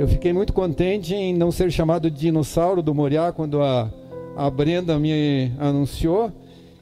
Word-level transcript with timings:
Eu 0.00 0.08
fiquei 0.08 0.32
muito 0.32 0.54
contente 0.54 1.14
em 1.14 1.34
não 1.34 1.52
ser 1.52 1.70
chamado 1.70 2.10
de 2.10 2.20
dinossauro 2.20 2.80
do 2.80 2.94
Moriá 2.94 3.32
quando 3.32 3.60
a, 3.60 3.92
a 4.34 4.48
Brenda 4.48 4.98
me 4.98 5.52
anunciou. 5.58 6.32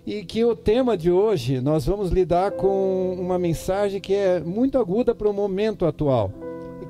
E 0.07 0.23
que 0.25 0.45
o 0.45 0.55
tema 0.55 0.97
de 0.97 1.11
hoje 1.11 1.61
nós 1.61 1.85
vamos 1.85 2.11
lidar 2.11 2.53
com 2.53 3.17
uma 3.19 3.37
mensagem 3.37 4.01
que 4.01 4.15
é 4.15 4.39
muito 4.39 4.79
aguda 4.79 5.17
para 5.17 5.29
o 5.29 5.33
momento 5.33 5.85
atual, 5.85 6.31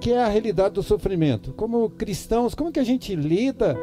que 0.03 0.13
é 0.13 0.23
a 0.23 0.29
realidade 0.29 0.75
do 0.75 0.83
sofrimento. 0.83 1.55
Como 1.55 1.89
cristãos, 1.89 2.55
como 2.55 2.71
que 2.71 2.79
a 2.79 2.85
gente 2.85 3.17
lida 3.17 3.75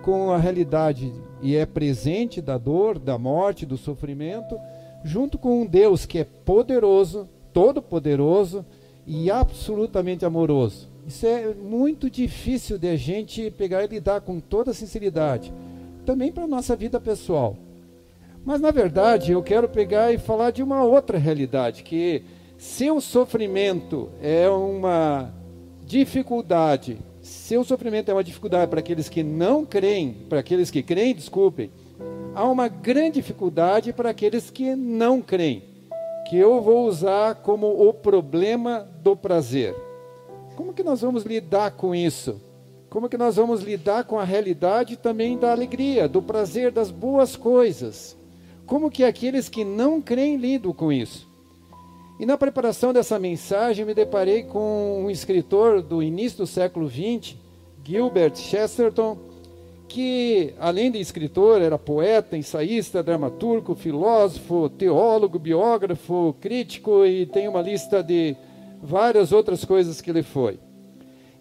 com 0.00 0.30
a 0.30 0.38
realidade 0.38 1.12
e 1.42 1.54
é 1.54 1.66
presente 1.66 2.40
da 2.40 2.56
dor, 2.56 2.98
da 2.98 3.18
morte, 3.18 3.66
do 3.66 3.76
sofrimento, 3.76 4.58
junto 5.04 5.36
com 5.36 5.60
um 5.60 5.66
Deus 5.66 6.06
que 6.06 6.20
é 6.20 6.24
poderoso, 6.24 7.28
todo-poderoso 7.52 8.64
e 9.06 9.30
absolutamente 9.30 10.24
amoroso. 10.24 10.89
Isso 11.06 11.26
é 11.26 11.54
muito 11.54 12.08
difícil 12.08 12.78
de 12.78 12.88
a 12.88 12.96
gente 12.96 13.50
pegar 13.50 13.82
e 13.84 13.88
lidar 13.88 14.20
com 14.20 14.38
toda 14.38 14.72
sinceridade, 14.72 15.52
também 16.04 16.30
para 16.30 16.44
a 16.44 16.48
nossa 16.48 16.76
vida 16.76 17.00
pessoal. 17.00 17.56
Mas 18.44 18.60
na 18.60 18.70
verdade 18.70 19.32
eu 19.32 19.42
quero 19.42 19.68
pegar 19.68 20.12
e 20.12 20.18
falar 20.18 20.50
de 20.50 20.62
uma 20.62 20.82
outra 20.84 21.18
realidade, 21.18 21.82
que 21.82 22.22
se 22.56 22.90
o 22.90 23.00
sofrimento 23.00 24.10
é 24.22 24.48
uma 24.48 25.32
dificuldade, 25.84 26.98
se 27.20 27.56
o 27.56 27.64
sofrimento 27.64 28.10
é 28.10 28.14
uma 28.14 28.24
dificuldade 28.24 28.70
para 28.70 28.80
aqueles 28.80 29.08
que 29.08 29.22
não 29.22 29.64
creem, 29.64 30.12
para 30.28 30.40
aqueles 30.40 30.70
que 30.70 30.82
creem, 30.82 31.14
desculpem, 31.14 31.70
há 32.34 32.48
uma 32.48 32.68
grande 32.68 33.16
dificuldade 33.16 33.92
para 33.92 34.10
aqueles 34.10 34.50
que 34.50 34.74
não 34.74 35.20
creem, 35.20 35.64
que 36.28 36.36
eu 36.36 36.60
vou 36.60 36.86
usar 36.86 37.36
como 37.36 37.66
o 37.66 37.92
problema 37.92 38.88
do 39.02 39.16
prazer. 39.16 39.74
Como 40.60 40.74
que 40.74 40.82
nós 40.82 41.00
vamos 41.00 41.22
lidar 41.22 41.70
com 41.70 41.94
isso? 41.94 42.38
Como 42.90 43.08
que 43.08 43.16
nós 43.16 43.36
vamos 43.36 43.62
lidar 43.62 44.04
com 44.04 44.18
a 44.18 44.24
realidade 44.24 44.94
também 44.94 45.38
da 45.38 45.52
alegria, 45.52 46.06
do 46.06 46.20
prazer, 46.20 46.70
das 46.70 46.90
boas 46.90 47.34
coisas? 47.34 48.14
Como 48.66 48.90
que 48.90 49.02
aqueles 49.02 49.48
que 49.48 49.64
não 49.64 50.02
creem 50.02 50.36
lidam 50.36 50.74
com 50.74 50.92
isso? 50.92 51.26
E 52.20 52.26
na 52.26 52.36
preparação 52.36 52.92
dessa 52.92 53.18
mensagem, 53.18 53.86
me 53.86 53.94
deparei 53.94 54.42
com 54.42 55.02
um 55.02 55.10
escritor 55.10 55.80
do 55.80 56.02
início 56.02 56.40
do 56.40 56.46
século 56.46 56.90
XX, 56.90 57.36
Gilbert 57.82 58.36
Chesterton, 58.36 59.16
que, 59.88 60.52
além 60.60 60.90
de 60.90 61.00
escritor, 61.00 61.62
era 61.62 61.78
poeta, 61.78 62.36
ensaísta, 62.36 63.02
dramaturgo, 63.02 63.74
filósofo, 63.74 64.68
teólogo, 64.68 65.38
biógrafo, 65.38 66.36
crítico 66.38 67.06
e 67.06 67.24
tem 67.24 67.48
uma 67.48 67.62
lista 67.62 68.02
de 68.02 68.36
várias 68.82 69.32
outras 69.32 69.64
coisas 69.64 70.00
que 70.00 70.10
ele 70.10 70.22
foi. 70.22 70.58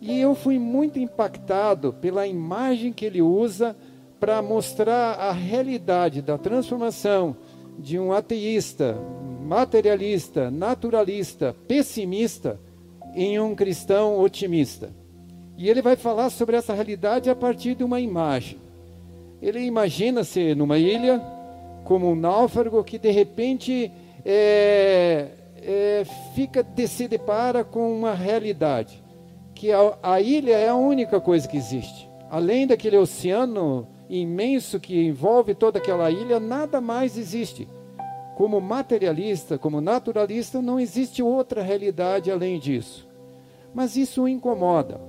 E 0.01 0.19
eu 0.19 0.33
fui 0.33 0.57
muito 0.57 0.97
impactado 0.99 1.93
pela 1.93 2.25
imagem 2.25 2.93
que 2.93 3.05
ele 3.05 3.21
usa 3.21 3.75
para 4.19 4.41
mostrar 4.41 5.13
a 5.15 5.31
realidade 5.31 6.21
da 6.21 6.37
transformação 6.37 7.35
de 7.77 7.97
um 7.97 8.11
ateísta, 8.11 8.97
materialista, 9.41 10.51
naturalista, 10.51 11.55
pessimista 11.67 12.59
em 13.15 13.39
um 13.39 13.55
cristão 13.55 14.19
otimista. 14.19 14.89
E 15.57 15.69
ele 15.69 15.81
vai 15.81 15.95
falar 15.95 16.29
sobre 16.29 16.55
essa 16.55 16.73
realidade 16.73 17.29
a 17.29 17.35
partir 17.35 17.75
de 17.75 17.83
uma 17.83 17.99
imagem. 17.99 18.57
Ele 19.41 19.59
imagina-se 19.59 20.53
numa 20.55 20.77
ilha, 20.77 21.21
como 21.85 22.11
um 22.11 22.15
náufrago 22.15 22.83
que 22.83 22.99
de 22.99 23.09
repente 23.09 23.91
é, 24.25 25.27
é, 25.71 26.03
fica 26.33 26.65
se 26.87 27.07
depara 27.07 27.63
com 27.63 27.93
uma 27.93 28.15
realidade, 28.15 29.03
que 29.53 29.71
a, 29.71 29.99
a 30.01 30.19
ilha 30.19 30.57
é 30.57 30.67
a 30.67 30.75
única 30.75 31.21
coisa 31.21 31.47
que 31.47 31.57
existe. 31.57 32.09
Além 32.27 32.65
daquele 32.65 32.97
oceano 32.97 33.87
imenso 34.09 34.79
que 34.79 35.05
envolve 35.05 35.53
toda 35.53 35.77
aquela 35.77 36.09
ilha, 36.09 36.39
nada 36.39 36.81
mais 36.81 37.15
existe. 37.19 37.67
Como 38.35 38.59
materialista, 38.59 39.59
como 39.59 39.79
naturalista, 39.79 40.59
não 40.59 40.79
existe 40.79 41.21
outra 41.21 41.61
realidade 41.61 42.31
além 42.31 42.57
disso. 42.57 43.07
Mas 43.71 43.95
isso 43.95 44.23
o 44.23 44.27
incomoda. 44.27 44.99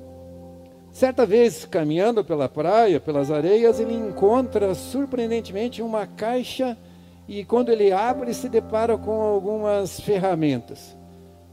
Certa 0.92 1.24
vez, 1.24 1.64
caminhando 1.64 2.22
pela 2.22 2.50
praia, 2.50 3.00
pelas 3.00 3.30
areias, 3.30 3.80
ele 3.80 3.94
encontra 3.94 4.74
surpreendentemente 4.74 5.80
uma 5.80 6.06
caixa 6.06 6.76
e 7.30 7.44
quando 7.44 7.68
ele 7.70 7.92
abre, 7.92 8.34
se 8.34 8.48
depara 8.48 8.98
com 8.98 9.12
algumas 9.12 10.00
ferramentas. 10.00 10.96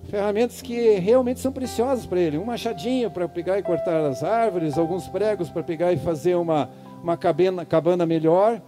Ferramentas 0.05 0.59
que 0.59 0.97
realmente 0.97 1.39
são 1.39 1.51
preciosas 1.51 2.03
para 2.03 2.19
ele. 2.19 2.35
Um 2.35 2.45
machadinho 2.45 3.11
para 3.11 3.27
pegar 3.29 3.59
e 3.59 3.61
cortar 3.61 4.03
as 4.05 4.23
árvores, 4.23 4.75
alguns 4.75 5.07
pregos 5.07 5.51
para 5.51 5.61
pegar 5.61 5.93
e 5.93 5.97
fazer 5.97 6.33
uma, 6.33 6.67
uma 7.03 7.15
cabana, 7.15 7.63
cabana 7.63 8.07
melhor. 8.07 8.59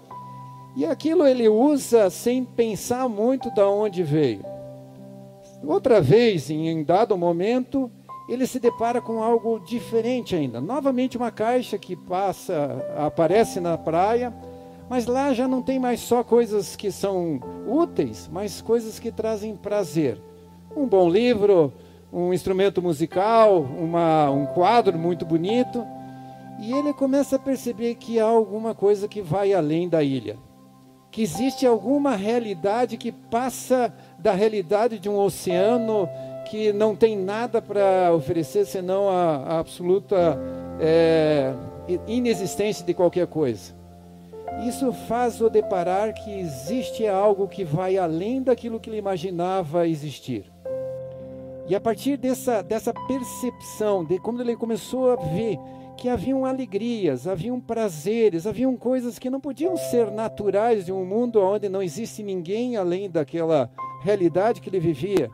E 0.77 0.85
aquilo 0.85 1.25
ele 1.25 1.49
usa 1.49 2.11
sem 2.11 2.45
pensar 2.45 3.09
muito 3.09 3.51
de 3.55 3.61
onde 3.61 4.03
veio. 4.03 4.45
Outra 5.65 5.99
vez, 5.99 6.51
em 6.51 6.83
dado 6.83 7.17
momento, 7.17 7.89
ele 8.29 8.45
se 8.45 8.59
depara 8.59 9.01
com 9.01 9.23
algo 9.23 9.59
diferente 9.61 10.35
ainda. 10.35 10.61
Novamente 10.61 11.17
uma 11.17 11.31
caixa 11.31 11.75
que 11.75 11.95
passa, 11.95 12.85
aparece 12.95 13.59
na 13.59 13.79
praia, 13.79 14.31
mas 14.89 15.05
lá 15.05 15.31
já 15.33 15.47
não 15.47 15.61
tem 15.61 15.77
mais 15.77 15.99
só 15.99 16.23
coisas 16.23 16.75
que 16.75 16.91
são 16.91 17.39
úteis, 17.67 18.27
mas 18.31 18.59
coisas 18.59 18.97
que 18.97 19.11
trazem 19.11 19.55
prazer. 19.55 20.19
Um 20.75 20.87
bom 20.87 21.07
livro, 21.07 21.71
um 22.11 22.33
instrumento 22.33 22.81
musical, 22.81 23.61
uma, 23.61 24.31
um 24.31 24.47
quadro 24.47 24.97
muito 24.97 25.25
bonito. 25.25 25.85
E 26.59 26.73
ele 26.73 26.91
começa 26.91 27.35
a 27.35 27.39
perceber 27.39 27.95
que 27.95 28.19
há 28.19 28.25
alguma 28.25 28.73
coisa 28.73 29.07
que 29.07 29.21
vai 29.21 29.53
além 29.53 29.87
da 29.87 30.03
ilha. 30.03 30.37
Que 31.11 31.21
existe 31.21 31.65
alguma 31.65 32.15
realidade 32.15 32.97
que 32.97 33.11
passa 33.11 33.93
da 34.17 34.33
realidade 34.33 34.99
de 34.99 35.07
um 35.07 35.17
oceano 35.17 36.09
que 36.49 36.73
não 36.73 36.95
tem 36.95 37.15
nada 37.15 37.61
para 37.61 38.11
oferecer 38.13 38.65
senão 38.65 39.07
a, 39.07 39.37
a 39.37 39.59
absoluta 39.59 40.37
é, 40.79 41.53
inexistência 42.07 42.85
de 42.85 42.93
qualquer 42.93 43.27
coisa. 43.27 43.78
Isso 44.67 44.91
faz 44.91 45.39
o 45.41 45.49
deparar 45.49 46.13
que 46.13 46.31
existe 46.39 47.07
algo 47.07 47.47
que 47.47 47.63
vai 47.63 47.97
além 47.97 48.43
daquilo 48.43 48.79
que 48.79 48.89
ele 48.89 48.97
imaginava 48.97 49.87
existir. 49.87 50.51
E 51.67 51.75
a 51.75 51.79
partir 51.79 52.17
dessa, 52.17 52.61
dessa 52.61 52.93
percepção, 53.07 54.03
de 54.03 54.19
quando 54.19 54.41
ele 54.41 54.55
começou 54.55 55.11
a 55.11 55.15
ver 55.15 55.57
que 55.95 56.09
haviam 56.09 56.45
alegrias, 56.45 57.27
haviam 57.27 57.59
prazeres, 57.59 58.47
haviam 58.47 58.75
coisas 58.75 59.19
que 59.19 59.29
não 59.29 59.39
podiam 59.39 59.77
ser 59.77 60.09
naturais 60.09 60.85
de 60.85 60.91
um 60.91 61.05
mundo 61.05 61.41
onde 61.41 61.69
não 61.69 61.81
existe 61.81 62.23
ninguém 62.23 62.75
além 62.75 63.09
daquela 63.09 63.69
realidade 64.01 64.61
que 64.61 64.69
ele 64.69 64.79
vivia, 64.79 65.29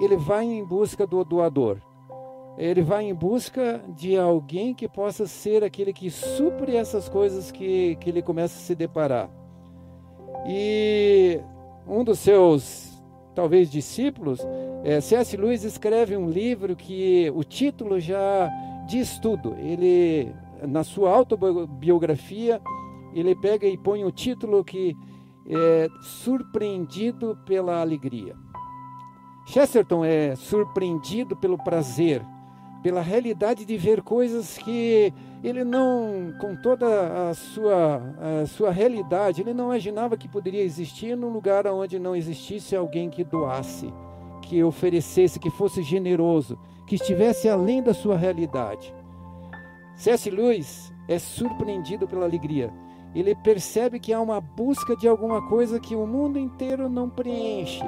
ele 0.00 0.16
vai 0.16 0.44
em 0.44 0.64
busca 0.64 1.06
do 1.06 1.24
doador. 1.24 1.78
Ele 2.58 2.82
vai 2.82 3.04
em 3.04 3.14
busca 3.14 3.82
de 3.88 4.16
alguém 4.16 4.74
que 4.74 4.86
possa 4.88 5.26
ser 5.26 5.64
aquele 5.64 5.92
que 5.92 6.10
supre 6.10 6.76
essas 6.76 7.08
coisas 7.08 7.50
que, 7.50 7.96
que 7.96 8.10
ele 8.10 8.22
começa 8.22 8.58
a 8.58 8.62
se 8.62 8.74
deparar. 8.74 9.30
E 10.46 11.40
um 11.86 12.04
dos 12.04 12.18
seus, 12.18 13.02
talvez, 13.34 13.70
discípulos, 13.70 14.40
é, 14.84 15.00
C.S. 15.00 15.36
Lewis 15.36 15.64
escreve 15.64 16.16
um 16.16 16.28
livro 16.28 16.76
que 16.76 17.32
o 17.34 17.42
título 17.42 17.98
já 17.98 18.50
diz 18.86 19.18
tudo. 19.18 19.54
Ele, 19.58 20.34
na 20.66 20.84
sua 20.84 21.10
autobiografia, 21.10 22.60
ele 23.14 23.34
pega 23.34 23.66
e 23.66 23.78
põe 23.78 24.04
o 24.04 24.10
título 24.10 24.64
que 24.64 24.94
é 25.46 25.88
Surpreendido 26.00 27.36
pela 27.46 27.80
Alegria. 27.80 28.34
Chesterton 29.46 30.04
é 30.04 30.36
surpreendido 30.36 31.36
pelo 31.36 31.58
prazer, 31.58 32.24
pela 32.82 33.00
realidade 33.00 33.64
de 33.64 33.76
ver 33.76 34.02
coisas 34.02 34.58
que 34.58 35.12
ele 35.42 35.64
não, 35.64 36.34
com 36.40 36.56
toda 36.56 37.30
a 37.30 37.34
sua, 37.34 38.02
a 38.42 38.46
sua 38.46 38.70
realidade, 38.70 39.40
ele 39.40 39.54
não 39.54 39.66
imaginava 39.66 40.16
que 40.16 40.28
poderia 40.28 40.62
existir 40.62 41.16
num 41.16 41.30
lugar 41.30 41.66
onde 41.66 41.98
não 41.98 42.14
existisse 42.14 42.74
alguém 42.74 43.08
que 43.08 43.24
doasse, 43.24 43.92
que 44.42 44.62
oferecesse, 44.62 45.38
que 45.38 45.50
fosse 45.50 45.82
generoso, 45.82 46.58
que 46.86 46.96
estivesse 46.96 47.48
além 47.48 47.82
da 47.82 47.94
sua 47.94 48.16
realidade. 48.16 48.92
C.S. 49.94 50.30
Lewis 50.30 50.92
é 51.08 51.18
surpreendido 51.18 52.08
pela 52.08 52.24
alegria. 52.24 52.72
Ele 53.14 53.34
percebe 53.34 54.00
que 54.00 54.12
há 54.12 54.20
uma 54.20 54.40
busca 54.40 54.96
de 54.96 55.06
alguma 55.06 55.46
coisa 55.48 55.78
que 55.78 55.94
o 55.94 56.06
mundo 56.06 56.38
inteiro 56.38 56.88
não 56.88 57.08
preenche 57.08 57.84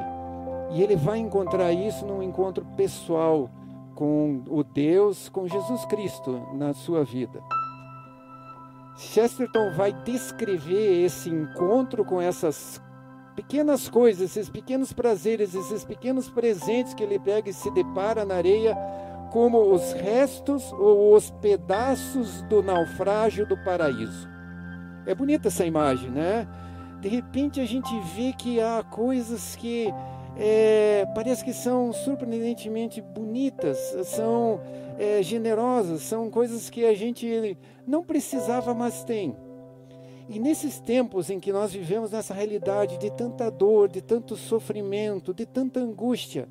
e 0.75 0.83
ele 0.83 0.97
vai 0.97 1.19
encontrar 1.19 1.73
isso 1.73 2.05
num 2.05 2.21
encontro 2.21 2.65
pessoal 2.77 3.49
com 3.95 4.43
o 4.49 4.63
Deus, 4.63 5.29
com 5.29 5.49
Jesus 5.49 5.85
Cristo 5.87 6.47
na 6.55 6.73
sua 6.73 7.05
vida. 7.05 7.43
Chesterton 8.97 9.73
vai 9.77 9.93
descrever 10.05 11.05
esse 11.05 11.29
encontro 11.29 12.05
com 12.05 12.21
essas 12.21 12.81
pequenas 13.35 13.89
coisas, 13.89 14.31
esses 14.31 14.49
pequenos 14.49 14.93
prazeres, 14.93 15.55
esses 15.55 15.85
pequenos 15.85 16.31
presentes 16.31 16.95
que 16.95 17.03
ele 17.03 17.19
pega 17.19 17.51
e 17.51 17.53
se 17.53 17.71
depara 17.73 18.25
na 18.25 18.37
areia 18.37 18.77
como 19.33 19.73
os 19.73 19.93
restos 19.93 20.73
ou 20.73 21.15
os 21.15 21.31
pedaços 21.31 22.43
do 22.43 22.63
naufrágio 22.63 23.47
do 23.47 23.57
paraíso. 23.65 24.29
É 25.07 25.15
bonita 25.15 25.49
essa 25.49 25.67
imagem, 25.67 26.09
né? 26.11 26.47
De 27.01 27.09
repente 27.09 27.61
a 27.61 27.67
gente 27.67 27.91
vê 28.15 28.33
que 28.33 28.61
há 28.61 28.83
coisas 28.83 29.57
que 29.57 29.93
é, 30.37 31.07
parece 31.15 31.45
que 31.45 31.53
são 31.53 31.93
surpreendentemente 31.93 33.01
bonitas, 33.01 33.79
são 34.05 34.61
é, 34.99 35.23
generosas, 35.23 36.03
são 36.03 36.31
coisas 36.31 36.69
que 36.69 36.85
a 36.85 36.95
gente 36.95 37.57
não 37.87 38.03
precisava, 38.03 38.75
mas 38.75 39.05
tem. 39.05 39.37
E 40.29 40.41
nesses 40.41 40.81
tempos 40.81 41.29
em 41.29 41.39
que 41.39 41.53
nós 41.53 41.73
vivemos 41.73 42.11
nessa 42.11 42.33
realidade 42.33 42.99
de 42.99 43.11
tanta 43.11 43.51
dor, 43.51 43.89
de 43.89 44.01
tanto 44.01 44.37
sofrimento, 44.37 45.35
de 45.35 45.45
tanta 45.45 45.81
angústia, 45.81 46.49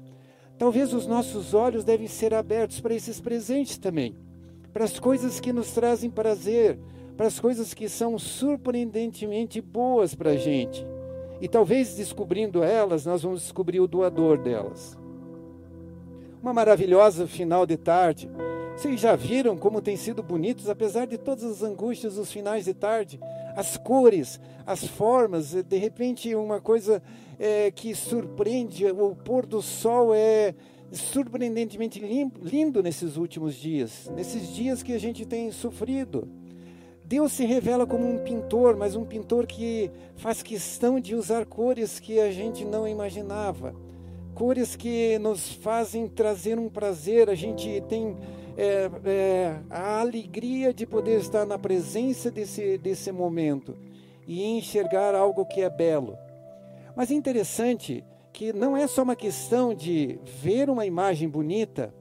talvez 0.57 0.93
os 0.93 1.07
nossos 1.07 1.53
olhos 1.53 1.83
devem 1.83 2.07
ser 2.07 2.33
abertos 2.33 2.79
para 2.79 2.93
esses 2.93 3.19
presentes 3.19 3.77
também, 3.77 4.15
para 4.71 4.85
as 4.85 4.99
coisas 4.99 5.39
que 5.39 5.51
nos 5.51 5.71
trazem 5.71 6.09
prazer, 6.09 6.79
para 7.17 7.27
as 7.27 7.39
coisas 7.39 7.73
que 7.73 7.89
são 7.89 8.17
surpreendentemente 8.19 9.59
boas 9.59 10.13
para 10.13 10.31
a 10.31 10.37
gente. 10.37 10.85
E 11.43 11.47
talvez 11.49 11.93
descobrindo 11.93 12.63
elas, 12.63 13.05
nós 13.05 13.21
vamos 13.21 13.41
descobrir 13.41 13.81
o 13.81 13.85
doador 13.85 14.37
delas. 14.37 14.97
Uma 16.41 16.53
maravilhosa 16.53 17.27
final 17.27 17.65
de 17.65 17.75
tarde. 17.75 18.31
Vocês 18.77 18.97
já 18.97 19.13
viram 19.13 19.57
como 19.57 19.81
tem 19.81 19.97
sido 19.97 20.23
bonitos, 20.23 20.69
apesar 20.69 21.05
de 21.05 21.17
todas 21.17 21.43
as 21.43 21.61
angústias 21.61 22.15
dos 22.15 22.31
finais 22.31 22.63
de 22.63 22.73
tarde? 22.73 23.19
As 23.57 23.75
cores, 23.75 24.39
as 24.65 24.87
formas, 24.87 25.51
de 25.51 25.77
repente 25.77 26.33
uma 26.33 26.61
coisa 26.61 27.03
é, 27.37 27.69
que 27.71 27.93
surpreende, 27.93 28.85
o 28.85 29.13
pôr 29.13 29.45
do 29.45 29.61
sol 29.61 30.15
é 30.15 30.55
surpreendentemente 30.93 31.99
lindo 32.41 32.81
nesses 32.81 33.17
últimos 33.17 33.55
dias, 33.55 34.09
nesses 34.15 34.47
dias 34.47 34.81
que 34.81 34.93
a 34.93 34.97
gente 34.97 35.25
tem 35.25 35.51
sofrido. 35.51 36.25
Deus 37.13 37.33
se 37.33 37.45
revela 37.45 37.85
como 37.85 38.09
um 38.09 38.17
pintor, 38.17 38.75
mas 38.75 38.95
um 38.95 39.05
pintor 39.05 39.45
que 39.45 39.91
faz 40.15 40.41
questão 40.41 40.99
de 40.99 41.13
usar 41.13 41.45
cores 41.45 41.99
que 41.99 42.19
a 42.19 42.31
gente 42.31 42.65
não 42.65 42.87
imaginava. 42.87 43.75
Cores 44.33 44.75
que 44.75 45.19
nos 45.19 45.51
fazem 45.51 46.07
trazer 46.07 46.57
um 46.57 46.67
prazer. 46.67 47.29
A 47.29 47.35
gente 47.35 47.83
tem 47.87 48.17
é, 48.57 48.89
é, 49.05 49.59
a 49.69 49.99
alegria 50.01 50.73
de 50.73 50.87
poder 50.87 51.19
estar 51.19 51.45
na 51.45 51.59
presença 51.59 52.31
desse, 52.31 52.79
desse 52.79 53.11
momento 53.11 53.77
e 54.25 54.43
enxergar 54.57 55.13
algo 55.13 55.45
que 55.45 55.61
é 55.61 55.69
belo. 55.69 56.17
Mas 56.95 57.11
é 57.11 57.13
interessante 57.13 58.03
que 58.33 58.51
não 58.51 58.75
é 58.75 58.87
só 58.87 59.03
uma 59.03 59.15
questão 59.15 59.75
de 59.75 60.19
ver 60.41 60.67
uma 60.67 60.83
imagem 60.83 61.29
bonita, 61.29 61.93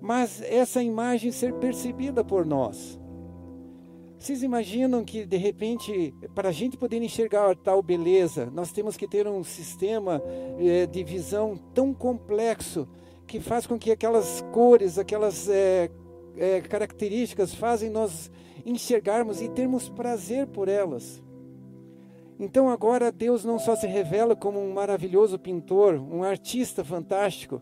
mas 0.00 0.42
essa 0.42 0.82
imagem 0.82 1.30
ser 1.30 1.52
percebida 1.54 2.24
por 2.24 2.44
nós. 2.44 3.00
Vocês 4.22 4.44
imaginam 4.44 5.04
que, 5.04 5.26
de 5.26 5.36
repente, 5.36 6.14
para 6.32 6.50
a 6.50 6.52
gente 6.52 6.76
poder 6.76 7.02
enxergar 7.02 7.56
tal 7.56 7.82
beleza, 7.82 8.48
nós 8.54 8.70
temos 8.70 8.96
que 8.96 9.08
ter 9.08 9.26
um 9.26 9.42
sistema 9.42 10.22
é, 10.60 10.86
de 10.86 11.02
visão 11.02 11.58
tão 11.74 11.92
complexo 11.92 12.86
que 13.26 13.40
faz 13.40 13.66
com 13.66 13.76
que 13.76 13.90
aquelas 13.90 14.40
cores, 14.52 14.96
aquelas 14.96 15.48
é, 15.48 15.90
é, 16.36 16.60
características 16.60 17.52
fazem 17.52 17.90
nós 17.90 18.30
enxergarmos 18.64 19.42
e 19.42 19.48
termos 19.48 19.88
prazer 19.88 20.46
por 20.46 20.68
elas. 20.68 21.20
Então 22.38 22.70
agora 22.70 23.10
Deus 23.10 23.44
não 23.44 23.58
só 23.58 23.74
se 23.74 23.88
revela 23.88 24.36
como 24.36 24.60
um 24.60 24.72
maravilhoso 24.72 25.36
pintor, 25.36 25.96
um 25.96 26.22
artista 26.22 26.84
fantástico, 26.84 27.60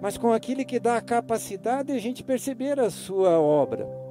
mas 0.00 0.18
com 0.18 0.32
aquele 0.32 0.64
que 0.64 0.80
dá 0.80 0.96
a 0.96 1.00
capacidade 1.00 1.92
de 1.92 1.96
a 1.96 2.00
gente 2.00 2.24
perceber 2.24 2.80
a 2.80 2.90
sua 2.90 3.38
obra. 3.38 4.01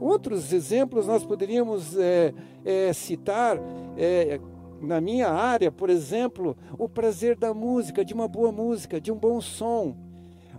Outros 0.00 0.52
exemplos 0.52 1.06
nós 1.06 1.24
poderíamos 1.24 1.96
é, 1.96 2.32
é, 2.64 2.92
citar. 2.92 3.58
É, 3.98 4.40
na 4.80 4.98
minha 4.98 5.28
área, 5.28 5.70
por 5.70 5.90
exemplo, 5.90 6.56
o 6.78 6.88
prazer 6.88 7.36
da 7.36 7.52
música, 7.52 8.02
de 8.02 8.14
uma 8.14 8.26
boa 8.26 8.50
música, 8.50 8.98
de 8.98 9.12
um 9.12 9.16
bom 9.16 9.38
som. 9.38 9.94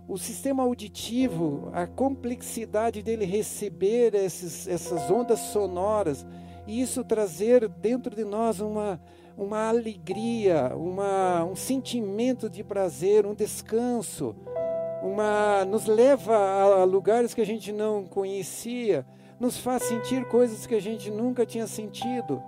O 0.06 0.16
sistema 0.16 0.62
auditivo, 0.62 1.68
a 1.72 1.88
complexidade 1.88 3.02
dele 3.02 3.24
receber 3.24 4.14
esses, 4.14 4.68
essas 4.68 5.10
ondas 5.10 5.40
sonoras 5.40 6.24
e 6.66 6.80
isso 6.80 7.02
trazer 7.02 7.68
dentro 7.68 8.14
de 8.14 8.24
nós 8.24 8.60
uma, 8.60 9.00
uma 9.36 9.68
alegria, 9.68 10.72
uma, 10.76 11.44
um 11.44 11.56
sentimento 11.56 12.48
de 12.48 12.62
prazer, 12.62 13.26
um 13.26 13.34
descanso, 13.34 14.36
uma, 15.02 15.64
nos 15.64 15.86
leva 15.86 16.36
a, 16.36 16.82
a 16.82 16.84
lugares 16.84 17.34
que 17.34 17.40
a 17.40 17.46
gente 17.46 17.72
não 17.72 18.04
conhecia 18.04 19.04
nos 19.42 19.58
faz 19.58 19.82
sentir 19.82 20.24
coisas 20.26 20.68
que 20.68 20.74
a 20.76 20.80
gente 20.80 21.10
nunca 21.10 21.44
tinha 21.44 21.66
sentido. 21.66 22.40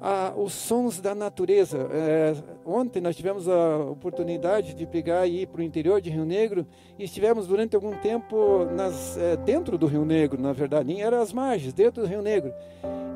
Ah, 0.00 0.34
os 0.36 0.52
sons 0.52 1.00
da 1.00 1.14
natureza. 1.14 1.78
É, 1.92 2.34
ontem 2.64 3.00
nós 3.00 3.14
tivemos 3.14 3.48
a 3.48 3.78
oportunidade 3.78 4.74
de 4.74 4.84
pegar 4.84 5.24
e 5.28 5.42
ir 5.42 5.46
para 5.46 5.60
o 5.60 5.64
interior 5.64 6.00
de 6.00 6.10
Rio 6.10 6.24
Negro 6.24 6.66
e 6.98 7.04
estivemos 7.04 7.46
durante 7.46 7.76
algum 7.76 7.96
tempo 7.98 8.64
nas, 8.74 9.16
é, 9.16 9.36
dentro 9.36 9.78
do 9.78 9.86
Rio 9.86 10.04
Negro, 10.04 10.42
na 10.42 10.52
verdade, 10.52 10.88
nem 10.88 11.02
eram 11.02 11.20
as 11.20 11.32
margens, 11.32 11.72
dentro 11.72 12.02
do 12.02 12.08
Rio 12.08 12.20
Negro. 12.20 12.52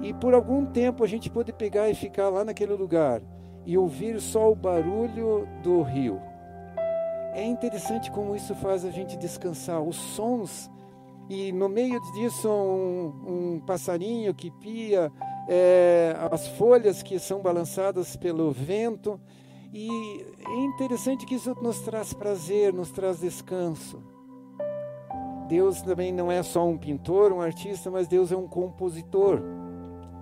E 0.00 0.14
por 0.14 0.32
algum 0.32 0.64
tempo 0.64 1.02
a 1.02 1.08
gente 1.08 1.28
pôde 1.28 1.52
pegar 1.52 1.90
e 1.90 1.94
ficar 1.94 2.28
lá 2.28 2.44
naquele 2.44 2.74
lugar 2.74 3.20
e 3.66 3.76
ouvir 3.76 4.20
só 4.20 4.52
o 4.52 4.54
barulho 4.54 5.44
do 5.60 5.82
rio. 5.82 6.20
É 7.34 7.44
interessante 7.44 8.12
como 8.12 8.36
isso 8.36 8.54
faz 8.54 8.84
a 8.84 8.90
gente 8.92 9.16
descansar. 9.16 9.82
Os 9.82 9.96
sons 9.96 10.70
e 11.30 11.52
no 11.52 11.68
meio 11.68 12.00
disso 12.12 12.48
um, 12.48 13.54
um 13.54 13.60
passarinho 13.60 14.34
que 14.34 14.50
pia, 14.50 15.12
é, 15.48 16.16
as 16.28 16.48
folhas 16.48 17.04
que 17.04 17.20
são 17.20 17.40
balançadas 17.40 18.16
pelo 18.16 18.50
vento. 18.50 19.20
E 19.72 20.26
é 20.44 20.56
interessante 20.64 21.24
que 21.24 21.36
isso 21.36 21.56
nos 21.62 21.78
traz 21.82 22.12
prazer, 22.12 22.72
nos 22.72 22.90
traz 22.90 23.20
descanso. 23.20 24.02
Deus 25.46 25.80
também 25.82 26.12
não 26.12 26.32
é 26.32 26.42
só 26.42 26.66
um 26.66 26.76
pintor, 26.76 27.32
um 27.32 27.40
artista, 27.40 27.92
mas 27.92 28.08
Deus 28.08 28.32
é 28.32 28.36
um 28.36 28.48
compositor. 28.48 29.40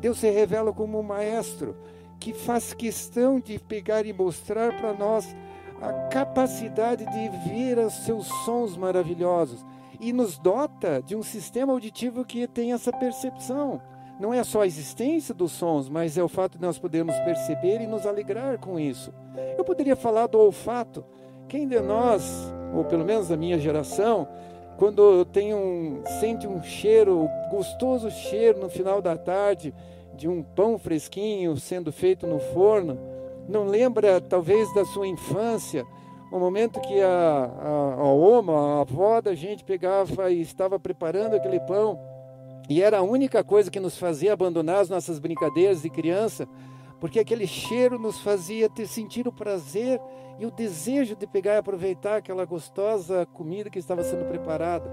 Deus 0.02 0.18
se 0.18 0.28
revela 0.28 0.74
como 0.74 0.98
um 1.00 1.02
maestro 1.02 1.74
que 2.20 2.34
faz 2.34 2.74
questão 2.74 3.40
de 3.40 3.58
pegar 3.58 4.04
e 4.04 4.12
mostrar 4.12 4.76
para 4.76 4.92
nós 4.92 5.34
a 5.80 5.90
capacidade 6.08 7.06
de 7.06 7.48
ver 7.48 7.78
os 7.78 7.94
seus 7.94 8.26
sons 8.44 8.76
maravilhosos 8.76 9.64
e 10.00 10.12
nos 10.12 10.38
dota 10.38 11.02
de 11.04 11.16
um 11.16 11.22
sistema 11.22 11.72
auditivo 11.72 12.24
que 12.24 12.46
tem 12.46 12.72
essa 12.72 12.92
percepção. 12.92 13.80
Não 14.20 14.34
é 14.34 14.42
só 14.42 14.62
a 14.62 14.66
existência 14.66 15.32
dos 15.32 15.52
sons, 15.52 15.88
mas 15.88 16.18
é 16.18 16.22
o 16.22 16.28
fato 16.28 16.58
de 16.58 16.64
nós 16.64 16.78
podermos 16.78 17.16
perceber 17.20 17.80
e 17.80 17.86
nos 17.86 18.06
alegrar 18.06 18.58
com 18.58 18.78
isso. 18.78 19.12
Eu 19.56 19.64
poderia 19.64 19.94
falar 19.94 20.26
do 20.26 20.38
olfato. 20.38 21.04
Quem 21.48 21.68
de 21.68 21.80
nós, 21.80 22.52
ou 22.74 22.84
pelo 22.84 23.04
menos 23.04 23.28
da 23.28 23.36
minha 23.36 23.58
geração, 23.58 24.28
quando 24.76 25.24
tem 25.24 25.54
um, 25.54 26.02
sente 26.20 26.46
um 26.46 26.62
cheiro, 26.62 27.28
gostoso 27.50 28.10
cheiro 28.10 28.60
no 28.60 28.68
final 28.68 29.00
da 29.00 29.16
tarde 29.16 29.72
de 30.14 30.28
um 30.28 30.42
pão 30.42 30.78
fresquinho 30.78 31.56
sendo 31.56 31.92
feito 31.92 32.26
no 32.26 32.38
forno, 32.38 32.98
não 33.48 33.64
lembra 33.64 34.20
talvez 34.20 34.72
da 34.74 34.84
sua 34.84 35.06
infância, 35.06 35.86
o 36.30 36.38
momento 36.38 36.80
que 36.80 37.00
a, 37.00 37.08
a, 37.08 37.94
a 38.00 38.04
Oma, 38.04 38.78
a 38.78 38.80
avó 38.82 39.20
da 39.20 39.34
gente, 39.34 39.64
pegava 39.64 40.30
e 40.30 40.40
estava 40.40 40.78
preparando 40.78 41.34
aquele 41.34 41.60
pão, 41.60 41.98
e 42.68 42.82
era 42.82 42.98
a 42.98 43.02
única 43.02 43.42
coisa 43.42 43.70
que 43.70 43.80
nos 43.80 43.96
fazia 43.96 44.32
abandonar 44.32 44.80
as 44.80 44.90
nossas 44.90 45.18
brincadeiras 45.18 45.82
de 45.82 45.88
criança, 45.88 46.46
porque 47.00 47.18
aquele 47.18 47.46
cheiro 47.46 47.98
nos 47.98 48.20
fazia 48.20 48.68
ter 48.68 48.86
sentir 48.86 49.26
o 49.26 49.32
prazer 49.32 50.00
e 50.38 50.44
o 50.44 50.50
desejo 50.50 51.16
de 51.16 51.26
pegar 51.26 51.54
e 51.54 51.58
aproveitar 51.58 52.16
aquela 52.16 52.44
gostosa 52.44 53.26
comida 53.26 53.70
que 53.70 53.78
estava 53.78 54.04
sendo 54.04 54.26
preparada. 54.26 54.90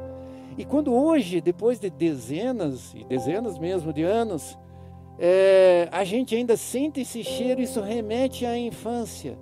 E 0.58 0.64
quando 0.64 0.94
hoje, 0.94 1.42
depois 1.42 1.80
de 1.80 1.90
dezenas 1.90 2.94
e 2.94 3.04
dezenas 3.04 3.60
mesmo 3.60 3.92
de 3.92 4.04
anos, 4.04 4.58
é, 5.20 5.90
a 5.92 6.04
gente 6.04 6.36
ainda 6.36 6.56
sente 6.56 7.02
esse 7.02 7.24
cheiro, 7.24 7.62
isso 7.62 7.82
remete 7.82 8.46
à 8.46 8.58
infância. 8.58 9.38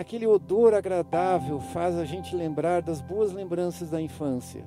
Aquele 0.00 0.26
odor 0.26 0.72
agradável 0.72 1.60
faz 1.60 1.94
a 1.94 2.06
gente 2.06 2.34
lembrar 2.34 2.80
das 2.80 3.02
boas 3.02 3.34
lembranças 3.34 3.90
da 3.90 4.00
infância. 4.00 4.64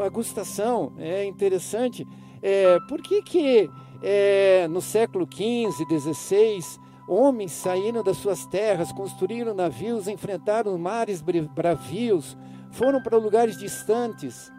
A 0.00 0.08
gustação 0.08 0.92
é 0.96 1.24
interessante. 1.24 2.06
É, 2.40 2.78
por 2.88 3.02
que, 3.02 3.20
que 3.20 3.68
é, 4.00 4.68
no 4.68 4.80
século 4.80 5.26
XV, 5.28 5.84
XVI, 5.98 6.60
homens 7.08 7.50
saíram 7.50 8.00
das 8.04 8.18
suas 8.18 8.46
terras, 8.46 8.92
construíram 8.92 9.54
navios, 9.54 10.06
enfrentaram 10.06 10.78
mares 10.78 11.20
bravios, 11.20 12.38
foram 12.70 13.02
para 13.02 13.18
lugares 13.18 13.58
distantes 13.58 14.52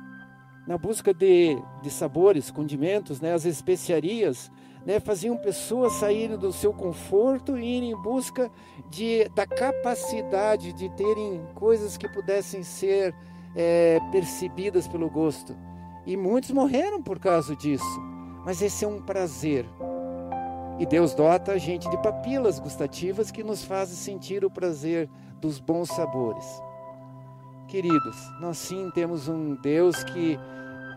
na 0.68 0.78
busca 0.78 1.14
de, 1.14 1.58
de 1.82 1.90
sabores, 1.90 2.52
condimentos, 2.52 3.22
né, 3.22 3.34
as 3.34 3.46
especiarias, 3.46 4.52
né, 4.90 5.00
faziam 5.00 5.38
pessoas 5.38 5.94
saírem 5.94 6.36
do 6.36 6.52
seu 6.52 6.74
conforto 6.74 7.56
e 7.56 7.78
irem 7.78 7.92
em 7.92 7.96
busca 7.96 8.50
de, 8.90 9.30
da 9.36 9.46
capacidade 9.46 10.74
de 10.74 10.90
terem 10.90 11.46
coisas 11.54 11.96
que 11.96 12.10
pudessem 12.10 12.64
ser 12.64 13.14
é, 13.56 14.00
percebidas 14.12 14.88
pelo 14.88 15.08
gosto. 15.08 15.56
E 16.08 16.18
muitos 16.18 16.50
morreram 16.50 17.04
por 17.04 17.20
causa 17.20 17.56
disso. 17.56 17.86
Mas 18.44 18.64
esse 18.64 18.84
é 18.84 18.88
um 18.88 19.00
prazer. 19.00 19.64
E 20.80 20.88
Deus 20.88 21.14
dota 21.14 21.52
a 21.52 21.58
gente 21.60 21.88
de 21.88 21.98
papilas 22.02 22.58
gustativas 22.58 23.30
que 23.30 23.44
nos 23.44 23.64
fazem 23.64 23.96
sentir 23.96 24.44
o 24.44 24.50
prazer 24.50 25.08
dos 25.40 25.60
bons 25.60 25.90
sabores. 25.90 26.64
Queridos, 27.68 28.18
nós 28.42 28.58
sim 28.58 28.90
temos 28.96 29.28
um 29.28 29.54
Deus 29.54 30.04
que, 30.04 30.40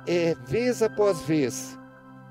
é, 0.06 0.34
vez 0.46 0.82
após 0.82 1.20
vez, 1.20 1.78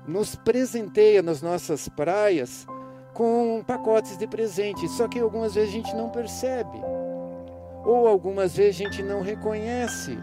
nos 0.06 0.34
presenteia 0.34 1.22
nas 1.22 1.40
nossas 1.40 1.88
praias 1.88 2.66
com 3.14 3.62
pacotes 3.66 4.16
de 4.16 4.26
presentes, 4.26 4.90
só 4.92 5.06
que 5.06 5.20
algumas 5.20 5.54
vezes 5.54 5.70
a 5.70 5.72
gente 5.72 5.94
não 5.94 6.08
percebe, 6.08 6.80
ou 7.84 8.08
algumas 8.08 8.56
vezes 8.56 8.80
a 8.80 8.84
gente 8.84 9.02
não 9.02 9.22
reconhece. 9.22 10.18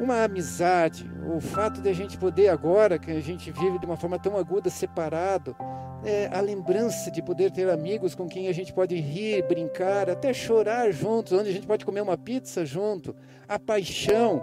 Uma 0.00 0.24
amizade, 0.24 1.08
o 1.24 1.40
fato 1.40 1.80
de 1.80 1.88
a 1.88 1.92
gente 1.92 2.18
poder 2.18 2.48
agora, 2.48 2.98
que 2.98 3.10
a 3.10 3.20
gente 3.20 3.50
vive 3.52 3.78
de 3.78 3.86
uma 3.86 3.96
forma 3.96 4.18
tão 4.18 4.36
aguda, 4.36 4.68
separado, 4.68 5.56
é, 6.04 6.28
a 6.32 6.40
lembrança 6.40 7.10
de 7.10 7.22
poder 7.22 7.50
ter 7.50 7.70
amigos 7.70 8.14
com 8.14 8.28
quem 8.28 8.48
a 8.48 8.52
gente 8.52 8.72
pode 8.72 8.94
rir, 8.96 9.42
brincar, 9.46 10.10
até 10.10 10.32
chorar 10.32 10.90
juntos, 10.92 11.32
onde 11.32 11.48
a 11.48 11.52
gente 11.52 11.66
pode 11.66 11.84
comer 11.84 12.02
uma 12.02 12.18
pizza 12.18 12.64
junto, 12.64 13.14
a 13.48 13.58
paixão, 13.58 14.42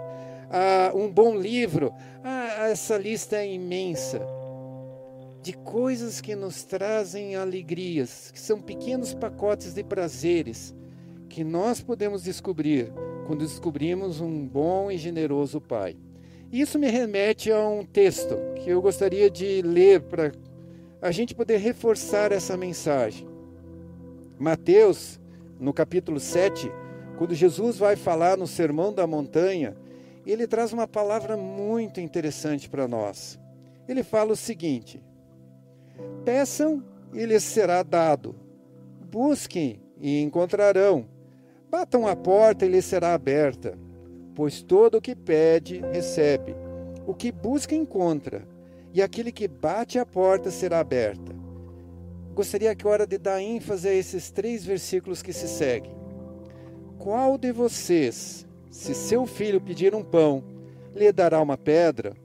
a, 0.52 0.92
um 0.94 1.10
bom 1.10 1.34
livro, 1.34 1.92
a, 2.22 2.68
essa 2.68 2.98
lista 2.98 3.36
é 3.36 3.50
imensa 3.50 4.20
de 5.42 5.54
coisas 5.54 6.20
que 6.20 6.36
nos 6.36 6.62
trazem 6.62 7.34
alegrias, 7.34 8.30
que 8.30 8.38
são 8.38 8.60
pequenos 8.60 9.14
pacotes 9.14 9.74
de 9.74 9.82
prazeres 9.82 10.74
que 11.28 11.42
nós 11.42 11.80
podemos 11.80 12.22
descobrir 12.22 12.92
quando 13.26 13.40
descobrimos 13.40 14.20
um 14.20 14.46
bom 14.46 14.90
e 14.90 14.98
generoso 14.98 15.60
Pai. 15.60 15.96
Isso 16.52 16.78
me 16.78 16.88
remete 16.88 17.50
a 17.50 17.66
um 17.66 17.84
texto 17.84 18.36
que 18.56 18.68
eu 18.68 18.82
gostaria 18.82 19.30
de 19.30 19.62
ler 19.62 20.02
para 20.02 20.32
a 21.00 21.10
gente 21.10 21.34
poder 21.34 21.56
reforçar 21.56 22.30
essa 22.30 22.56
mensagem. 22.56 23.26
Mateus, 24.38 25.18
no 25.58 25.72
capítulo 25.72 26.20
7, 26.20 26.70
quando 27.16 27.34
Jesus 27.34 27.78
vai 27.78 27.96
falar 27.96 28.36
no 28.36 28.46
Sermão 28.46 28.92
da 28.92 29.06
Montanha, 29.06 29.76
ele 30.30 30.46
traz 30.46 30.72
uma 30.72 30.86
palavra 30.86 31.36
muito 31.36 32.00
interessante 32.00 32.68
para 32.68 32.86
nós. 32.86 33.38
Ele 33.88 34.02
fala 34.02 34.32
o 34.32 34.36
seguinte: 34.36 35.02
Peçam 36.24 36.82
e 37.12 37.24
lhes 37.26 37.42
será 37.42 37.82
dado. 37.82 38.34
Busquem 39.10 39.80
e 40.00 40.20
encontrarão. 40.20 41.06
Batam 41.70 42.06
a 42.06 42.14
porta 42.14 42.64
e 42.64 42.68
lhes 42.68 42.84
será 42.84 43.14
aberta. 43.14 43.78
Pois 44.34 44.62
todo 44.62 44.98
o 44.98 45.00
que 45.00 45.14
pede, 45.14 45.80
recebe. 45.92 46.54
O 47.06 47.14
que 47.14 47.32
busca, 47.32 47.74
encontra. 47.74 48.46
E 48.94 49.02
aquele 49.02 49.32
que 49.32 49.48
bate 49.48 49.98
a 49.98 50.06
porta 50.06 50.50
será 50.50 50.80
aberta. 50.80 51.34
Gostaria 52.34 52.74
que 52.74 52.86
hora 52.86 53.06
de 53.06 53.18
dar 53.18 53.42
ênfase 53.42 53.88
a 53.88 53.92
esses 53.92 54.30
três 54.30 54.64
versículos 54.64 55.22
que 55.22 55.32
se 55.32 55.48
seguem. 55.48 55.94
Qual 56.98 57.36
de 57.36 57.52
vocês, 57.52 58.46
se 58.72 58.94
seu 58.94 59.26
filho 59.26 59.60
pedir 59.60 59.94
um 59.94 60.02
pão, 60.02 60.42
lhe 60.94 61.12
dará 61.12 61.42
uma 61.42 61.58
pedra? 61.58 62.16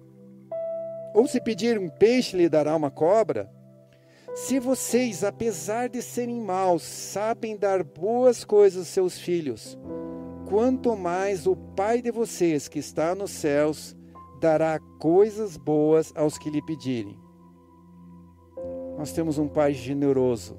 Ou 1.14 1.28
se 1.28 1.42
pedir 1.42 1.78
um 1.78 1.90
peixe, 1.90 2.38
lhe 2.38 2.48
dará 2.48 2.74
uma 2.74 2.90
cobra? 2.90 3.52
Se 4.34 4.58
vocês, 4.58 5.26
apesar 5.26 5.90
de 5.90 6.02
serem 6.02 6.40
maus, 6.40 6.84
sabem 6.84 7.58
dar 7.58 7.84
boas 7.84 8.46
coisas 8.46 8.80
aos 8.80 8.88
seus 8.88 9.20
filhos, 9.20 9.78
quanto 10.48 10.96
mais 10.96 11.46
o 11.46 11.56
Pai 11.56 12.02
de 12.02 12.12
vocês 12.12 12.70
que 12.70 12.80
está 12.80 13.14
nos 13.14 13.32
céus 13.32 13.94
dará 14.40 14.80
coisas 15.00 15.58
boas 15.58 16.14
aos 16.16 16.38
que 16.38 16.50
lhe 16.50 16.62
pedirem. 16.62 17.20
Nós 18.98 19.12
temos 19.12 19.38
um 19.38 19.50
Pai 19.50 19.74
generoso, 19.74 20.58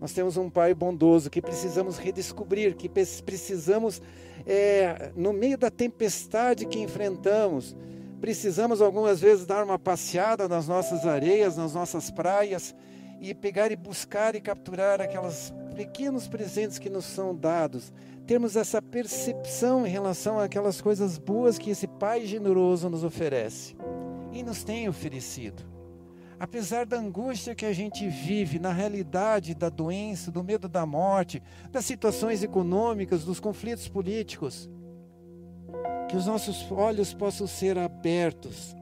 nós 0.00 0.14
temos 0.14 0.38
um 0.38 0.48
Pai 0.48 0.72
bondoso 0.72 1.28
que 1.28 1.42
precisamos 1.42 1.98
redescobrir, 1.98 2.74
que 2.74 2.88
precisamos, 2.88 4.00
é, 4.46 5.10
no 5.16 5.32
meio 5.32 5.58
da 5.58 5.70
tempestade 5.70 6.66
que 6.66 6.78
enfrentamos, 6.78 7.76
precisamos 8.20 8.80
algumas 8.80 9.20
vezes 9.20 9.44
dar 9.44 9.64
uma 9.64 9.78
passeada 9.78 10.48
nas 10.48 10.68
nossas 10.68 11.04
areias, 11.04 11.56
nas 11.56 11.74
nossas 11.74 12.10
praias 12.10 12.74
e 13.20 13.34
pegar 13.34 13.72
e 13.72 13.76
buscar 13.76 14.34
e 14.34 14.40
capturar 14.40 15.00
aqueles 15.00 15.52
pequenos 15.74 16.28
presentes 16.28 16.78
que 16.78 16.88
nos 16.88 17.04
são 17.04 17.34
dados. 17.34 17.92
Termos 18.26 18.56
essa 18.56 18.80
percepção 18.80 19.86
em 19.86 19.90
relação 19.90 20.38
àquelas 20.38 20.80
coisas 20.80 21.18
boas 21.18 21.58
que 21.58 21.70
esse 21.70 21.86
Pai 21.86 22.24
generoso 22.24 22.88
nos 22.88 23.04
oferece 23.04 23.76
e 24.32 24.42
nos 24.42 24.64
tem 24.64 24.88
oferecido. 24.88 25.75
Apesar 26.38 26.84
da 26.84 26.98
angústia 26.98 27.54
que 27.54 27.64
a 27.64 27.72
gente 27.72 28.06
vive, 28.08 28.58
na 28.58 28.72
realidade 28.72 29.54
da 29.54 29.70
doença, 29.70 30.30
do 30.30 30.44
medo 30.44 30.68
da 30.68 30.84
morte, 30.84 31.42
das 31.70 31.86
situações 31.86 32.42
econômicas, 32.42 33.24
dos 33.24 33.40
conflitos 33.40 33.88
políticos, 33.88 34.68
que 36.08 36.16
os 36.16 36.26
nossos 36.26 36.70
olhos 36.70 37.14
possam 37.14 37.46
ser 37.46 37.78
abertos 37.78 38.76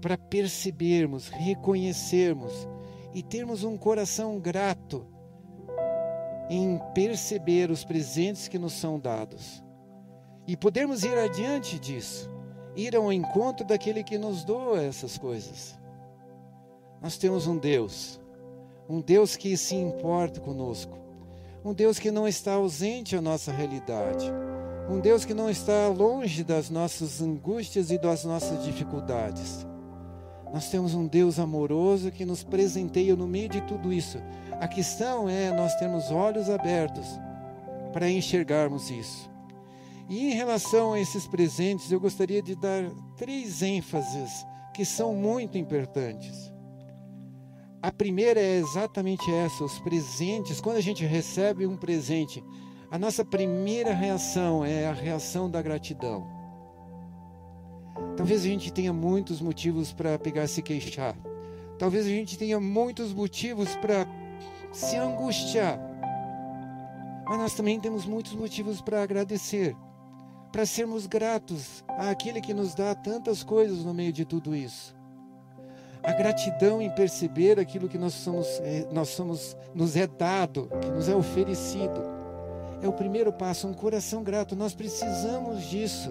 para 0.00 0.16
percebermos, 0.16 1.28
reconhecermos 1.28 2.68
e 3.12 3.22
termos 3.22 3.64
um 3.64 3.76
coração 3.76 4.38
grato 4.38 5.06
em 6.48 6.80
perceber 6.94 7.70
os 7.70 7.84
presentes 7.84 8.48
que 8.48 8.58
nos 8.58 8.72
são 8.72 8.98
dados 8.98 9.62
e 10.46 10.56
podermos 10.56 11.04
ir 11.04 11.16
adiante 11.16 11.78
disso, 11.78 12.30
ir 12.74 12.96
ao 12.96 13.12
encontro 13.12 13.66
daquele 13.66 14.02
que 14.02 14.18
nos 14.18 14.44
doa 14.44 14.82
essas 14.82 15.18
coisas. 15.18 15.79
Nós 17.02 17.16
temos 17.16 17.46
um 17.46 17.56
Deus, 17.56 18.20
um 18.88 19.00
Deus 19.00 19.34
que 19.34 19.56
se 19.56 19.74
importa 19.74 20.38
conosco, 20.38 20.98
um 21.64 21.72
Deus 21.72 21.98
que 21.98 22.10
não 22.10 22.28
está 22.28 22.54
ausente 22.54 23.16
à 23.16 23.22
nossa 23.22 23.50
realidade, 23.50 24.30
um 24.88 25.00
Deus 25.00 25.24
que 25.24 25.32
não 25.32 25.48
está 25.48 25.88
longe 25.88 26.44
das 26.44 26.68
nossas 26.68 27.22
angústias 27.22 27.90
e 27.90 27.96
das 27.96 28.24
nossas 28.24 28.62
dificuldades. 28.64 29.66
Nós 30.52 30.68
temos 30.68 30.94
um 30.94 31.06
Deus 31.06 31.38
amoroso 31.38 32.10
que 32.10 32.26
nos 32.26 32.42
presenteia 32.42 33.16
no 33.16 33.26
meio 33.26 33.48
de 33.48 33.62
tudo 33.62 33.92
isso. 33.92 34.18
A 34.60 34.68
questão 34.68 35.28
é 35.28 35.50
nós 35.52 35.74
termos 35.76 36.10
olhos 36.10 36.50
abertos 36.50 37.06
para 37.92 38.10
enxergarmos 38.10 38.90
isso. 38.90 39.30
E 40.08 40.32
em 40.32 40.34
relação 40.34 40.92
a 40.92 41.00
esses 41.00 41.26
presentes, 41.26 41.90
eu 41.90 42.00
gostaria 42.00 42.42
de 42.42 42.56
dar 42.56 42.82
três 43.16 43.62
ênfases 43.62 44.44
que 44.74 44.84
são 44.84 45.14
muito 45.14 45.56
importantes. 45.56 46.49
A 47.82 47.90
primeira 47.90 48.38
é 48.38 48.58
exatamente 48.58 49.30
essa: 49.32 49.64
os 49.64 49.78
presentes. 49.78 50.60
Quando 50.60 50.76
a 50.76 50.82
gente 50.82 51.04
recebe 51.04 51.66
um 51.66 51.76
presente, 51.76 52.44
a 52.90 52.98
nossa 52.98 53.24
primeira 53.24 53.94
reação 53.94 54.64
é 54.64 54.86
a 54.86 54.92
reação 54.92 55.50
da 55.50 55.62
gratidão. 55.62 56.26
Talvez 58.16 58.42
a 58.42 58.48
gente 58.48 58.70
tenha 58.70 58.92
muitos 58.92 59.40
motivos 59.40 59.92
para 59.92 60.18
pegar 60.18 60.46
se 60.46 60.60
queixar. 60.60 61.16
Talvez 61.78 62.04
a 62.04 62.10
gente 62.10 62.36
tenha 62.36 62.60
muitos 62.60 63.14
motivos 63.14 63.74
para 63.76 64.06
se 64.72 64.96
angustiar. 64.96 65.80
Mas 67.26 67.38
nós 67.38 67.54
também 67.54 67.80
temos 67.80 68.04
muitos 68.04 68.34
motivos 68.34 68.82
para 68.82 69.02
agradecer, 69.02 69.74
para 70.52 70.66
sermos 70.66 71.06
gratos 71.06 71.82
àquele 71.88 72.40
que 72.42 72.52
nos 72.52 72.74
dá 72.74 72.94
tantas 72.94 73.42
coisas 73.42 73.84
no 73.84 73.94
meio 73.94 74.12
de 74.12 74.26
tudo 74.26 74.54
isso. 74.54 74.99
A 76.02 76.12
gratidão 76.12 76.80
em 76.80 76.90
perceber 76.90 77.60
aquilo 77.60 77.88
que 77.88 77.98
nós 77.98 78.14
somos, 78.14 78.46
eh, 78.64 78.86
nós 78.90 79.08
somos, 79.08 79.56
nos 79.74 79.96
é 79.96 80.06
dado, 80.06 80.70
que 80.80 80.88
nos 80.88 81.08
é 81.08 81.14
oferecido, 81.14 82.02
é 82.82 82.88
o 82.88 82.92
primeiro 82.92 83.32
passo. 83.32 83.68
Um 83.68 83.74
coração 83.74 84.22
grato, 84.22 84.56
nós 84.56 84.74
precisamos 84.74 85.64
disso. 85.64 86.10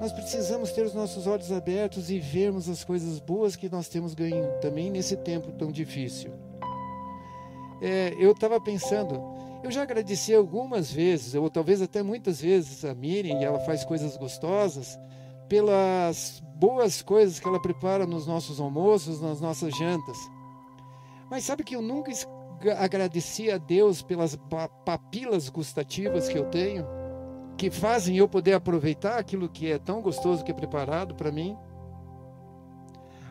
Nós 0.00 0.12
precisamos 0.12 0.72
ter 0.72 0.84
os 0.84 0.94
nossos 0.94 1.26
olhos 1.26 1.52
abertos 1.52 2.10
e 2.10 2.18
vermos 2.18 2.68
as 2.68 2.82
coisas 2.82 3.20
boas 3.20 3.54
que 3.54 3.68
nós 3.68 3.88
temos 3.88 4.14
ganho 4.14 4.48
também 4.60 4.90
nesse 4.90 5.16
tempo 5.16 5.52
tão 5.52 5.70
difícil. 5.70 6.32
É, 7.80 8.14
eu 8.18 8.32
estava 8.32 8.60
pensando, 8.60 9.20
eu 9.62 9.70
já 9.70 9.82
agradeci 9.82 10.34
algumas 10.34 10.90
vezes, 10.90 11.34
ou 11.34 11.48
talvez 11.50 11.80
até 11.80 12.02
muitas 12.02 12.40
vezes, 12.40 12.84
a 12.84 12.94
Miriam, 12.94 13.40
e 13.40 13.44
ela 13.44 13.60
faz 13.60 13.84
coisas 13.84 14.16
gostosas, 14.16 14.98
pelas 15.52 16.42
boas 16.56 17.02
coisas 17.02 17.38
que 17.38 17.46
ela 17.46 17.60
prepara 17.60 18.06
nos 18.06 18.26
nossos 18.26 18.58
almoços, 18.58 19.20
nas 19.20 19.38
nossas 19.38 19.76
jantas. 19.76 20.16
Mas 21.30 21.44
sabe 21.44 21.62
que 21.62 21.76
eu 21.76 21.82
nunca 21.82 22.10
agradeci 22.78 23.50
a 23.50 23.58
Deus 23.58 24.00
pelas 24.00 24.34
papilas 24.82 25.50
gustativas 25.50 26.26
que 26.26 26.38
eu 26.38 26.46
tenho? 26.46 26.86
que 27.58 27.70
fazem 27.70 28.16
eu 28.16 28.26
poder 28.26 28.54
aproveitar 28.54 29.18
aquilo 29.18 29.46
que 29.46 29.70
é 29.70 29.78
tão 29.78 30.00
gostoso 30.00 30.42
que 30.42 30.50
é 30.50 30.54
preparado 30.54 31.14
para 31.14 31.30
mim. 31.30 31.56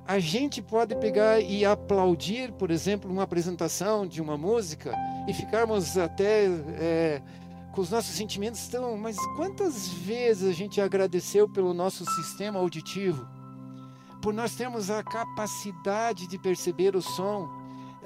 A 0.08 0.20
gente 0.20 0.62
pode 0.62 0.96
pegar 0.96 1.42
e 1.42 1.66
aplaudir, 1.66 2.51
por 2.54 2.70
exemplo, 2.70 3.12
uma 3.12 3.24
apresentação 3.24 4.06
de 4.06 4.22
uma 4.22 4.38
música 4.38 4.96
e 5.28 5.34
ficarmos 5.34 5.98
até 5.98 6.46
é, 6.46 7.22
com 7.72 7.82
os 7.82 7.90
nossos 7.90 8.16
sentimentos 8.16 8.68
tão. 8.68 8.98
Mas 8.98 9.18
quantas 9.36 9.88
vezes 9.88 10.50
a 10.50 10.54
gente 10.54 10.82
agradeceu 10.82 11.48
pelo 11.48 11.74
nosso 11.74 12.06
sistema 12.06 12.60
auditivo? 12.60 13.28
Por 14.22 14.34
nós 14.34 14.56
termos 14.56 14.90
a 14.92 15.04
capacidade 15.04 16.28
de 16.28 16.38
perceber 16.38 16.96
o 16.96 17.01
som, 17.01 17.50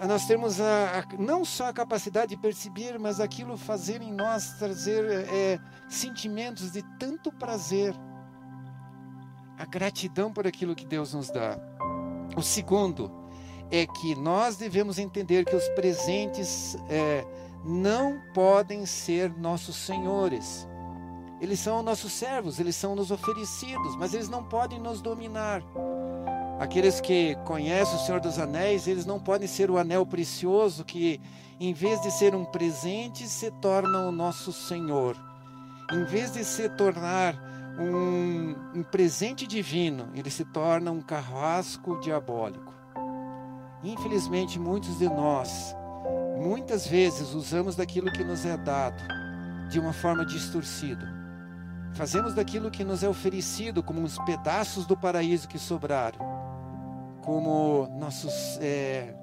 nós 0.08 0.26
temos 0.26 0.60
a, 0.60 1.00
a, 1.00 1.18
não 1.18 1.46
só 1.46 1.70
a 1.70 1.74
capacidade 1.74 2.36
de 2.36 2.42
perceber, 2.42 3.00
mas 3.00 3.20
aquilo 3.20 3.58
fazer 3.58 4.02
em 4.02 4.12
nós 4.12 4.54
trazer 4.60 5.06
é, 5.30 5.60
sentimentos 5.90 6.72
de 6.72 6.84
tanto 7.00 7.32
prazer. 7.32 7.96
A 9.58 9.66
gratidão 9.66 10.34
por 10.34 10.46
aquilo 10.46 10.76
que 10.76 10.86
Deus 10.86 11.14
nos 11.14 11.30
dá. 11.30 11.58
O 12.36 12.42
segundo 12.42 13.10
é 13.72 13.88
que 13.88 14.16
nós 14.16 14.58
devemos 14.58 15.00
entender 15.00 15.46
que 15.46 15.56
os 15.56 15.68
presentes 15.70 16.76
é, 16.90 17.26
não 17.66 18.22
podem 18.32 18.86
ser 18.86 19.36
nossos 19.36 19.76
senhores. 19.76 20.68
Eles 21.42 21.60
são 21.60 21.82
nossos 21.82 22.14
servos, 22.14 22.60
eles 22.60 22.76
são 22.76 22.96
nos 22.96 23.10
oferecidos, 23.10 23.96
mas 23.98 24.14
eles 24.14 24.30
não 24.30 24.44
podem 24.44 24.80
nos 24.80 25.02
dominar. 25.02 25.64
Aqueles 26.60 27.02
que 27.02 27.36
conhecem 27.44 27.96
o 27.96 28.00
Senhor 28.00 28.22
dos 28.22 28.40
Anéis, 28.40 28.88
eles 28.88 29.06
não 29.06 29.20
podem 29.20 29.48
ser 29.48 29.70
o 29.70 29.78
anel 29.78 30.06
precioso 30.06 30.86
que, 30.86 31.20
em 31.60 31.74
vez 31.74 32.00
de 32.02 32.12
ser 32.12 32.36
um 32.36 32.46
presente, 32.46 33.28
se 33.28 33.52
torna 33.52 34.08
o 34.08 34.12
nosso 34.12 34.54
Senhor. 34.54 35.18
Em 35.92 36.06
vez 36.06 36.32
de 36.32 36.46
se 36.46 36.70
tornar 36.70 37.36
um, 37.78 38.80
um 38.80 38.84
presente 38.84 39.46
divino, 39.46 40.10
ele 40.14 40.30
se 40.30 40.46
torna 40.46 40.92
um 40.92 41.02
carrasco 41.02 42.00
diabólico. 42.00 42.74
Infelizmente, 43.84 44.58
muitos 44.58 44.98
de 44.98 45.10
nós 45.10 45.76
Muitas 46.38 46.86
vezes 46.86 47.34
usamos 47.34 47.76
daquilo 47.76 48.12
que 48.12 48.24
nos 48.24 48.46
é 48.46 48.58
dado 48.58 49.02
de 49.70 49.80
uma 49.80 49.94
forma 49.94 50.26
distorcida. 50.26 51.14
Fazemos 51.94 52.34
daquilo 52.34 52.70
que 52.70 52.84
nos 52.84 53.04
é 53.04 53.10
oferecido 53.10 53.82
como 53.82 54.02
uns 54.02 54.20
pedaços 54.20 54.86
do 54.86 54.98
paraíso 54.98 55.48
que 55.48 55.58
sobraram, 55.58 56.20
como 57.24 57.88
nossos, 57.98 58.60
é, 58.62 59.16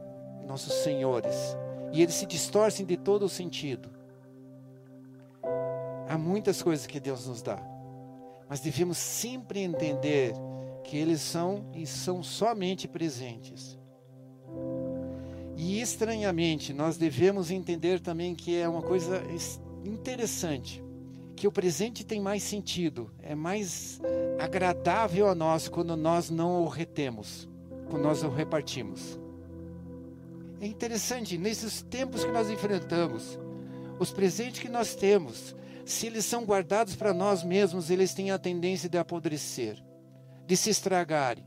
nossos 0.47 0.73
senhores. 0.83 1.57
E 1.92 2.02
eles 2.02 2.14
se 2.14 2.25
distorcem 2.25 2.87
de 2.87 2.97
todo 2.97 3.26
o 3.26 3.28
sentido. 3.28 3.90
Há 6.09 6.16
muitas 6.16 6.62
coisas 6.62 6.87
que 6.87 6.99
Deus 6.99 7.26
nos 7.26 7.42
dá, 7.42 7.59
mas 8.49 8.61
devemos 8.61 8.97
sempre 8.97 9.61
entender 9.61 10.33
que 10.83 10.97
eles 10.97 11.21
são 11.21 11.71
e 11.75 11.87
são 11.87 12.23
somente 12.23 12.88
presentes. 12.88 13.78
E 15.64 15.81
estranhamente, 15.81 16.73
nós 16.73 16.97
devemos 16.97 17.49
entender 17.49 18.00
também 18.00 18.35
que 18.35 18.57
é 18.57 18.69
uma 18.69 18.83
coisa 18.83 19.23
interessante, 19.85 20.83
que 21.37 21.47
o 21.47 21.52
presente 21.52 22.04
tem 22.04 22.21
mais 22.21 22.42
sentido, 22.42 23.09
é 23.23 23.33
mais 23.37 24.00
agradável 24.40 25.28
a 25.28 25.37
nós 25.37 25.69
quando 25.69 25.97
nós 25.97 26.31
não 26.31 26.64
o 26.64 26.69
retemos, 26.69 27.49
quando 27.88 28.02
nós 28.02 28.25
o 28.25 28.28
repartimos. 28.28 29.16
É 30.61 30.66
interessante, 30.66 31.38
nesses 31.38 31.81
tempos 31.81 32.25
que 32.25 32.33
nós 32.33 32.50
enfrentamos, 32.50 33.38
os 34.00 34.11
presentes 34.11 34.61
que 34.61 34.69
nós 34.69 34.97
temos, 34.97 35.54
se 35.87 36.09
eles 36.09 36.25
são 36.25 36.45
guardados 36.45 36.97
para 36.97 37.14
nós 37.14 37.45
mesmos, 37.45 37.88
eles 37.88 38.12
têm 38.12 38.33
a 38.33 38.38
tendência 38.38 38.88
de 38.88 38.99
apodrecer, 38.99 39.81
de 40.45 40.57
se 40.57 40.71
estragarem. 40.71 41.47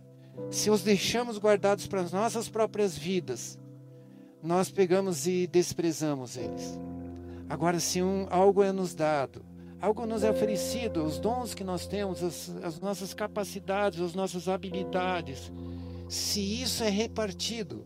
Se 0.50 0.70
os 0.70 0.82
deixamos 0.84 1.38
guardados 1.38 1.86
para 1.86 2.00
as 2.00 2.14
nossas 2.14 2.48
próprias 2.48 2.98
vidas, 2.98 3.60
nós 4.46 4.70
pegamos 4.70 5.26
e 5.26 5.48
desprezamos 5.48 6.38
eles. 6.38 6.80
Agora, 7.50 7.80
se 7.80 8.02
um, 8.02 8.28
algo 8.30 8.64
é 8.64 8.72
nos 8.72 8.94
dado, 8.94 9.44
algo 9.82 10.06
nos 10.06 10.24
é 10.24 10.30
oferecido, 10.30 11.04
os 11.04 11.20
dons 11.20 11.54
que 11.54 11.64
nós 11.64 11.88
temos, 11.88 12.24
as, 12.24 12.50
as 12.64 12.80
nossas 12.80 13.14
capacidades, 13.14 14.00
as 14.00 14.14
nossas 14.14 14.48
habilidades, 14.48 15.52
se 16.08 16.62
isso 16.62 16.84
é 16.84 16.90
repartido, 16.90 17.86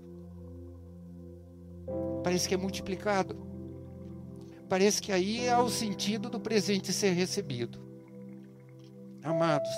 parece 2.24 2.48
que 2.48 2.54
é 2.54 2.58
multiplicado. 2.58 3.48
Parece 4.68 5.02
que 5.02 5.12
aí 5.12 5.50
há 5.50 5.62
o 5.62 5.70
sentido 5.70 6.30
do 6.30 6.40
presente 6.40 6.94
ser 6.94 7.14
recebido. 7.14 7.80
Amados, 9.24 9.70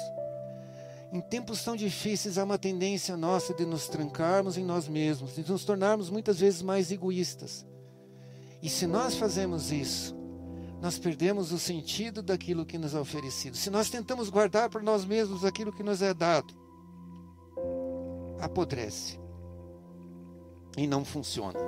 em 1.11 1.19
tempos 1.19 1.63
tão 1.63 1.75
difíceis, 1.75 2.37
há 2.37 2.43
uma 2.43 2.57
tendência 2.57 3.17
nossa 3.17 3.53
de 3.53 3.65
nos 3.65 3.87
trancarmos 3.87 4.57
em 4.57 4.63
nós 4.63 4.87
mesmos, 4.87 5.35
de 5.35 5.49
nos 5.49 5.65
tornarmos 5.65 6.09
muitas 6.09 6.39
vezes 6.39 6.61
mais 6.61 6.89
egoístas. 6.89 7.65
E 8.61 8.69
se 8.69 8.87
nós 8.87 9.15
fazemos 9.15 9.71
isso, 9.71 10.15
nós 10.81 10.97
perdemos 10.97 11.51
o 11.51 11.59
sentido 11.59 12.21
daquilo 12.21 12.65
que 12.65 12.77
nos 12.77 12.95
é 12.95 12.99
oferecido. 12.99 13.57
Se 13.57 13.69
nós 13.69 13.89
tentamos 13.89 14.29
guardar 14.29 14.69
para 14.69 14.81
nós 14.81 15.03
mesmos 15.03 15.43
aquilo 15.43 15.73
que 15.73 15.83
nos 15.83 16.01
é 16.01 16.13
dado, 16.13 16.55
apodrece 18.39 19.19
e 20.77 20.87
não 20.87 21.03
funciona. 21.03 21.59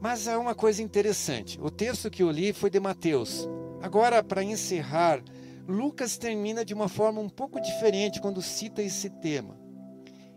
Mas 0.00 0.28
há 0.28 0.38
uma 0.38 0.54
coisa 0.54 0.82
interessante. 0.82 1.58
O 1.60 1.70
texto 1.70 2.10
que 2.10 2.22
eu 2.22 2.30
li 2.30 2.52
foi 2.52 2.70
de 2.70 2.78
Mateus. 2.78 3.48
Agora, 3.82 4.22
para 4.22 4.44
encerrar 4.44 5.22
Lucas 5.66 6.18
termina 6.18 6.64
de 6.64 6.74
uma 6.74 6.88
forma 6.88 7.20
um 7.20 7.28
pouco 7.28 7.60
diferente 7.60 8.20
quando 8.20 8.42
cita 8.42 8.82
esse 8.82 9.08
tema. 9.08 9.58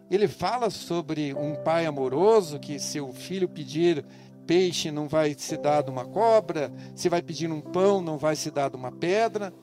Ele 0.10 0.28
fala 0.28 0.70
sobre 0.70 1.34
um 1.34 1.56
pai 1.64 1.86
amoroso 1.86 2.60
que 2.60 2.80
seu 2.80 3.12
filho 3.12 3.50
pedir 3.50 4.06
peixe 4.46 4.90
não 4.90 5.10
vai 5.10 5.36
ser 5.38 5.58
dado 5.58 5.90
uma 5.90 6.06
cobra, 6.06 6.72
se 6.96 7.10
vai 7.10 7.22
pedir 7.22 7.52
um 7.52 7.60
pão 7.60 8.02
não 8.02 8.18
vai 8.18 8.36
ser 8.36 8.52
dado 8.52 8.76
uma 8.76 8.92
pedra. 8.92 9.54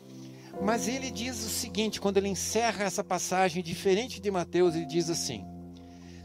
Mas 0.62 0.86
ele 0.86 1.10
diz 1.10 1.44
o 1.44 1.48
seguinte, 1.48 2.00
quando 2.00 2.18
ele 2.18 2.28
encerra 2.28 2.84
essa 2.84 3.02
passagem 3.02 3.62
diferente 3.62 4.20
de 4.20 4.30
Mateus, 4.30 4.74
ele 4.74 4.86
diz 4.86 5.08
assim: 5.08 5.44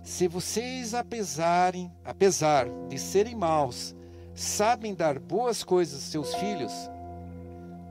Se 0.03 0.27
vocês 0.27 0.93
apesarem, 0.93 1.91
apesar 2.03 2.67
de 2.89 2.99
serem 2.99 3.35
maus, 3.35 3.95
sabem 4.35 4.93
dar 4.93 5.17
boas 5.17 5.63
coisas 5.63 5.95
aos 5.95 6.11
seus 6.11 6.35
filhos, 6.35 6.73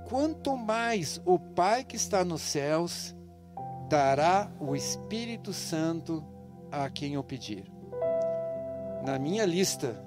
quanto 0.08 0.56
mais 0.56 1.20
o 1.26 1.38
Pai 1.38 1.84
que 1.84 1.96
está 1.96 2.24
nos 2.24 2.40
céus 2.40 3.14
dará 3.90 4.50
o 4.58 4.74
Espírito 4.74 5.52
Santo 5.52 6.24
a 6.72 6.88
quem 6.88 7.18
o 7.18 7.22
pedir. 7.22 7.70
Na 9.04 9.18
minha 9.18 9.44
lista 9.44 10.02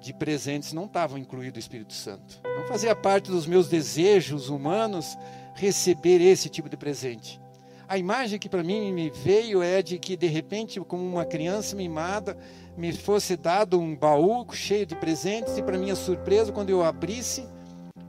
de 0.00 0.14
presentes 0.14 0.72
não 0.72 0.84
estava 0.84 1.18
incluído 1.18 1.56
o 1.56 1.60
Espírito 1.60 1.92
Santo. 1.92 2.40
Não 2.44 2.66
fazia 2.68 2.94
parte 2.94 3.30
dos 3.30 3.46
meus 3.46 3.68
desejos 3.68 4.48
humanos 4.48 5.18
receber 5.54 6.20
esse 6.20 6.48
tipo 6.48 6.68
de 6.68 6.76
presente. 6.76 7.40
A 7.88 7.98
imagem 7.98 8.38
que 8.38 8.48
para 8.48 8.62
mim 8.62 8.92
me 8.92 9.10
veio 9.10 9.62
é 9.62 9.82
de 9.82 9.98
que 9.98 10.16
de 10.16 10.26
repente, 10.26 10.80
como 10.80 11.04
uma 11.04 11.24
criança 11.24 11.74
mimada, 11.74 12.36
me 12.76 12.92
fosse 12.92 13.36
dado 13.36 13.78
um 13.80 13.96
baú 13.96 14.46
cheio 14.52 14.86
de 14.86 14.94
presentes 14.94 15.56
e 15.56 15.62
para 15.62 15.78
minha 15.78 15.94
surpresa, 15.96 16.52
quando 16.52 16.70
eu 16.70 16.82
abrisse, 16.84 17.44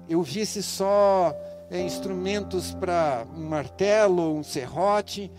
eu 0.09 0.21
visse 0.23 0.63
só 0.63 1.35
é, 1.69 1.81
instrumentos 1.81 2.73
para 2.73 3.25
um 3.35 3.49
martelo, 3.49 4.37
um 4.37 4.43
serrote, 4.43 5.31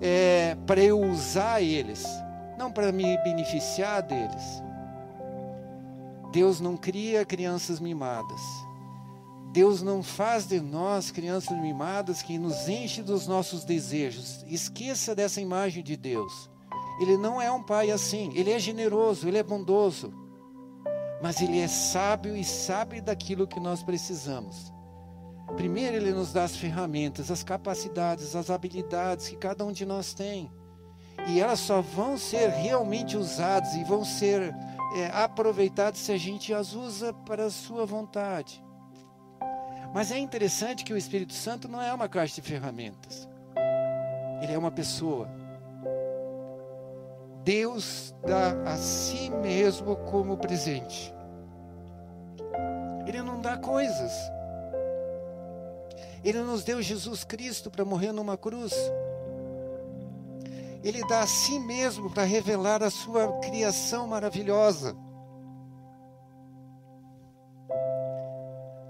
é, 0.00 0.56
para 0.66 0.80
eu 0.80 1.00
usar 1.00 1.60
eles, 1.60 2.06
não 2.58 2.70
para 2.70 2.92
me 2.92 3.16
beneficiar 3.18 4.02
deles. 4.02 4.62
Deus 6.32 6.60
não 6.60 6.76
cria 6.76 7.24
crianças 7.24 7.80
mimadas. 7.80 8.40
Deus 9.52 9.82
não 9.82 10.02
faz 10.02 10.46
de 10.46 10.60
nós 10.60 11.10
crianças 11.10 11.60
mimadas 11.60 12.22
que 12.22 12.38
nos 12.38 12.68
enche 12.68 13.02
dos 13.02 13.26
nossos 13.26 13.64
desejos. 13.64 14.42
Esqueça 14.48 15.14
dessa 15.14 15.42
imagem 15.42 15.82
de 15.82 15.94
Deus. 15.94 16.48
Ele 17.00 17.18
não 17.18 17.42
é 17.42 17.50
um 17.50 17.62
pai 17.62 17.90
assim. 17.90 18.32
Ele 18.34 18.50
é 18.50 18.58
generoso, 18.58 19.28
ele 19.28 19.36
é 19.36 19.42
bondoso 19.42 20.21
mas 21.22 21.40
Ele 21.40 21.60
é 21.60 21.68
sábio 21.68 22.36
e 22.36 22.44
sabe 22.44 23.00
daquilo 23.00 23.46
que 23.46 23.60
nós 23.60 23.82
precisamos. 23.82 24.72
Primeiro, 25.56 25.96
Ele 25.96 26.12
nos 26.12 26.32
dá 26.32 26.44
as 26.44 26.56
ferramentas, 26.56 27.30
as 27.30 27.44
capacidades, 27.44 28.34
as 28.34 28.50
habilidades 28.50 29.28
que 29.28 29.36
cada 29.36 29.64
um 29.64 29.70
de 29.70 29.86
nós 29.86 30.12
tem. 30.12 30.50
E 31.28 31.40
elas 31.40 31.60
só 31.60 31.80
vão 31.80 32.18
ser 32.18 32.48
realmente 32.50 33.16
usadas 33.16 33.74
e 33.74 33.84
vão 33.84 34.04
ser 34.04 34.52
é, 34.96 35.06
aproveitadas 35.12 36.00
se 36.00 36.10
a 36.10 36.16
gente 36.16 36.52
as 36.52 36.74
usa 36.74 37.12
para 37.12 37.46
a 37.46 37.50
Sua 37.50 37.86
vontade. 37.86 38.62
Mas 39.94 40.10
é 40.10 40.18
interessante 40.18 40.84
que 40.84 40.92
o 40.92 40.96
Espírito 40.96 41.34
Santo 41.34 41.68
não 41.68 41.80
é 41.80 41.92
uma 41.92 42.08
caixa 42.08 42.40
de 42.40 42.48
ferramentas, 42.48 43.28
ele 44.42 44.52
é 44.52 44.58
uma 44.58 44.70
pessoa. 44.70 45.41
Deus 47.44 48.14
dá 48.24 48.52
a 48.70 48.76
si 48.76 49.30
mesmo 49.30 49.96
como 49.96 50.36
presente. 50.36 51.12
Ele 53.06 53.22
não 53.22 53.40
dá 53.40 53.56
coisas. 53.56 54.12
Ele 56.24 56.40
nos 56.42 56.62
deu 56.62 56.80
Jesus 56.80 57.24
Cristo 57.24 57.70
para 57.70 57.84
morrer 57.84 58.12
numa 58.12 58.36
cruz. 58.36 58.72
Ele 60.84 61.04
dá 61.06 61.20
a 61.20 61.26
si 61.26 61.58
mesmo 61.58 62.10
para 62.10 62.24
revelar 62.24 62.82
a 62.82 62.90
sua 62.90 63.40
criação 63.40 64.06
maravilhosa. 64.06 64.96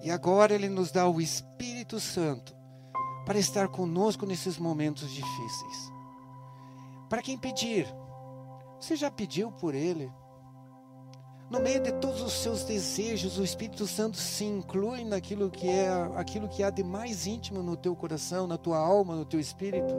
E 0.02 0.10
agora 0.10 0.54
Ele 0.54 0.68
nos 0.68 0.90
dá 0.90 1.08
o 1.08 1.20
Espírito 1.20 2.00
Santo 2.00 2.54
para 3.24 3.38
estar 3.38 3.68
conosco 3.68 4.26
nesses 4.26 4.58
momentos 4.58 5.08
difíceis. 5.10 5.92
Para 7.08 7.22
quem 7.22 7.38
pedir, 7.38 7.86
você 8.82 8.96
já 8.96 9.10
pediu 9.10 9.52
por 9.52 9.74
Ele? 9.74 10.12
No 11.48 11.60
meio 11.60 11.80
de 11.82 11.92
todos 11.92 12.20
os 12.20 12.32
seus 12.32 12.64
desejos, 12.64 13.38
o 13.38 13.44
Espírito 13.44 13.86
Santo 13.86 14.16
se 14.16 14.44
inclui 14.44 15.04
naquilo 15.04 15.50
que 15.50 15.68
é 15.68 15.88
aquilo 16.16 16.48
que 16.48 16.62
há 16.62 16.70
de 16.70 16.82
mais 16.82 17.26
íntimo 17.26 17.62
no 17.62 17.76
teu 17.76 17.94
coração, 17.94 18.46
na 18.46 18.58
tua 18.58 18.78
alma, 18.78 19.14
no 19.14 19.24
teu 19.24 19.38
espírito. 19.38 19.94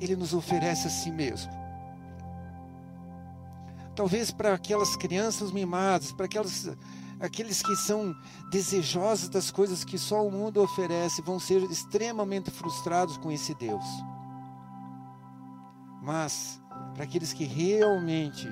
Ele 0.00 0.14
nos 0.14 0.32
oferece 0.32 0.86
a 0.86 0.90
si 0.90 1.10
mesmo. 1.10 1.50
Talvez 3.96 4.30
para 4.30 4.54
aquelas 4.54 4.94
crianças 4.94 5.50
mimadas, 5.50 6.12
para 6.12 6.26
aquelas, 6.26 6.70
aqueles 7.18 7.62
que 7.62 7.74
são 7.74 8.14
desejosos 8.52 9.28
das 9.28 9.50
coisas 9.50 9.82
que 9.84 9.98
só 9.98 10.24
o 10.24 10.30
mundo 10.30 10.62
oferece, 10.62 11.20
vão 11.22 11.40
ser 11.40 11.62
extremamente 11.64 12.48
frustrados 12.48 13.16
com 13.16 13.32
esse 13.32 13.54
Deus. 13.54 13.84
Mas 16.02 16.60
para 16.94 17.04
aqueles 17.04 17.32
que 17.32 17.44
realmente 17.44 18.48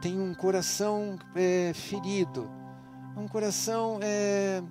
têm 0.00 0.20
um 0.20 0.34
coração 0.34 1.18
é, 1.34 1.72
ferido, 1.74 2.50
um 3.16 3.26
coração 3.26 3.98
é, 4.02 4.62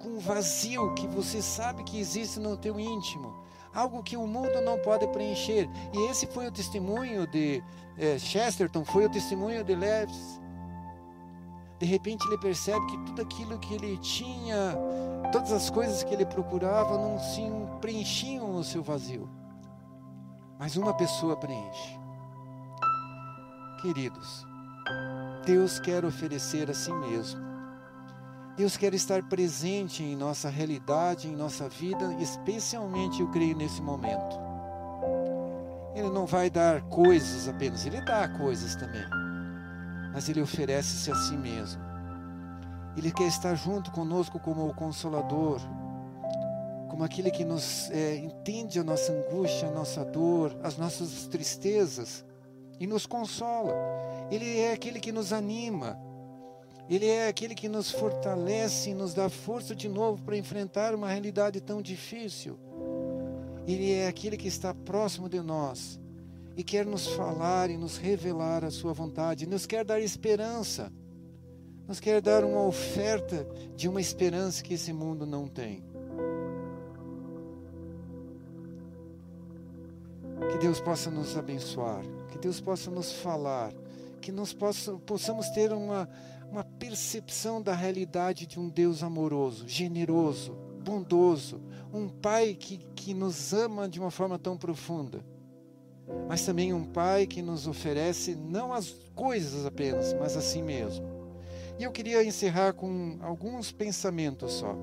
com 0.00 0.18
vazio 0.18 0.94
que 0.94 1.06
você 1.06 1.40
sabe 1.40 1.84
que 1.84 1.98
existe 1.98 2.40
no 2.40 2.56
teu 2.56 2.78
íntimo, 2.78 3.42
algo 3.74 4.02
que 4.02 4.16
o 4.16 4.26
mundo 4.26 4.60
não 4.62 4.78
pode 4.78 5.06
preencher. 5.08 5.68
E 5.92 6.10
esse 6.10 6.26
foi 6.26 6.48
o 6.48 6.52
testemunho 6.52 7.26
de 7.26 7.62
é, 7.96 8.18
Chesterton, 8.18 8.84
foi 8.84 9.06
o 9.06 9.10
testemunho 9.10 9.64
de 9.64 9.74
Leves. 9.74 10.40
De 11.78 11.86
repente 11.86 12.24
ele 12.26 12.38
percebe 12.38 12.84
que 12.86 12.98
tudo 13.06 13.22
aquilo 13.22 13.58
que 13.58 13.74
ele 13.74 13.98
tinha, 13.98 14.76
todas 15.32 15.50
as 15.50 15.68
coisas 15.68 16.04
que 16.04 16.14
ele 16.14 16.26
procurava 16.26 16.96
não 16.96 17.18
se 17.18 17.42
preenchiam 17.80 18.52
no 18.52 18.62
seu 18.62 18.82
vazio. 18.82 19.28
Mas 20.62 20.76
uma 20.76 20.94
pessoa 20.94 21.36
preenche. 21.36 21.98
Queridos, 23.80 24.46
Deus 25.44 25.80
quer 25.80 26.04
oferecer 26.04 26.70
a 26.70 26.72
si 26.72 26.92
mesmo. 26.92 27.40
Deus 28.56 28.76
quer 28.76 28.94
estar 28.94 29.24
presente 29.24 30.04
em 30.04 30.14
nossa 30.14 30.48
realidade, 30.48 31.26
em 31.26 31.34
nossa 31.34 31.68
vida, 31.68 32.14
especialmente 32.20 33.20
eu 33.20 33.28
creio 33.32 33.56
nesse 33.56 33.82
momento. 33.82 34.38
Ele 35.96 36.10
não 36.10 36.26
vai 36.26 36.48
dar 36.48 36.80
coisas 36.82 37.48
apenas, 37.48 37.84
ele 37.84 38.00
dá 38.00 38.28
coisas 38.28 38.76
também. 38.76 39.04
Mas 40.12 40.28
ele 40.28 40.40
oferece-se 40.40 41.10
a 41.10 41.14
si 41.16 41.36
mesmo. 41.36 41.82
Ele 42.96 43.10
quer 43.10 43.26
estar 43.26 43.56
junto 43.56 43.90
conosco 43.90 44.38
como 44.38 44.68
o 44.68 44.74
consolador, 44.74 45.60
como 46.92 47.04
aquele 47.04 47.30
que 47.30 47.42
nos 47.42 47.90
é, 47.90 48.16
entende 48.16 48.78
a 48.78 48.84
nossa 48.84 49.14
angústia, 49.14 49.66
a 49.66 49.70
nossa 49.70 50.04
dor, 50.04 50.54
as 50.62 50.76
nossas 50.76 51.26
tristezas 51.26 52.22
e 52.78 52.86
nos 52.86 53.06
consola. 53.06 53.74
Ele 54.30 54.58
é 54.58 54.74
aquele 54.74 55.00
que 55.00 55.10
nos 55.10 55.32
anima. 55.32 55.98
Ele 56.90 57.06
é 57.06 57.28
aquele 57.28 57.54
que 57.54 57.66
nos 57.66 57.90
fortalece 57.90 58.90
e 58.90 58.94
nos 58.94 59.14
dá 59.14 59.30
força 59.30 59.74
de 59.74 59.88
novo 59.88 60.22
para 60.22 60.36
enfrentar 60.36 60.94
uma 60.94 61.08
realidade 61.08 61.62
tão 61.62 61.80
difícil. 61.80 62.58
Ele 63.66 63.90
é 63.92 64.06
aquele 64.06 64.36
que 64.36 64.48
está 64.48 64.74
próximo 64.74 65.30
de 65.30 65.40
nós 65.40 65.98
e 66.58 66.62
quer 66.62 66.84
nos 66.84 67.06
falar 67.06 67.70
e 67.70 67.78
nos 67.78 67.96
revelar 67.96 68.66
a 68.66 68.70
sua 68.70 68.92
vontade, 68.92 69.46
nos 69.46 69.64
quer 69.64 69.82
dar 69.82 69.98
esperança, 69.98 70.92
nos 71.88 71.98
quer 71.98 72.20
dar 72.20 72.44
uma 72.44 72.66
oferta 72.66 73.48
de 73.74 73.88
uma 73.88 74.00
esperança 74.00 74.62
que 74.62 74.74
esse 74.74 74.92
mundo 74.92 75.24
não 75.24 75.48
tem. 75.48 75.90
Que 80.52 80.58
Deus 80.58 80.80
possa 80.80 81.10
nos 81.10 81.36
abençoar, 81.36 82.04
que 82.30 82.38
Deus 82.38 82.60
possa 82.60 82.90
nos 82.90 83.10
falar, 83.10 83.72
que 84.20 84.30
nós 84.30 84.52
possa, 84.52 84.92
possamos 84.98 85.48
ter 85.48 85.72
uma, 85.72 86.08
uma 86.50 86.62
percepção 86.62 87.60
da 87.60 87.74
realidade 87.74 88.46
de 88.46 88.60
um 88.60 88.68
Deus 88.68 89.02
amoroso, 89.02 89.66
generoso, 89.66 90.52
bondoso, 90.84 91.60
um 91.92 92.06
Pai 92.06 92.54
que, 92.54 92.78
que 92.94 93.14
nos 93.14 93.54
ama 93.54 93.88
de 93.88 93.98
uma 93.98 94.10
forma 94.10 94.38
tão 94.38 94.56
profunda, 94.56 95.24
mas 96.28 96.44
também 96.44 96.74
um 96.74 96.84
Pai 96.84 97.26
que 97.26 97.40
nos 97.40 97.66
oferece 97.66 98.34
não 98.34 98.74
as 98.74 98.90
coisas 99.14 99.64
apenas, 99.64 100.12
mas 100.14 100.36
a 100.36 100.42
si 100.42 100.60
mesmo. 100.60 101.06
E 101.78 101.84
eu 101.84 101.90
queria 101.90 102.22
encerrar 102.22 102.74
com 102.74 103.18
alguns 103.22 103.72
pensamentos 103.72 104.52
só. 104.52 104.76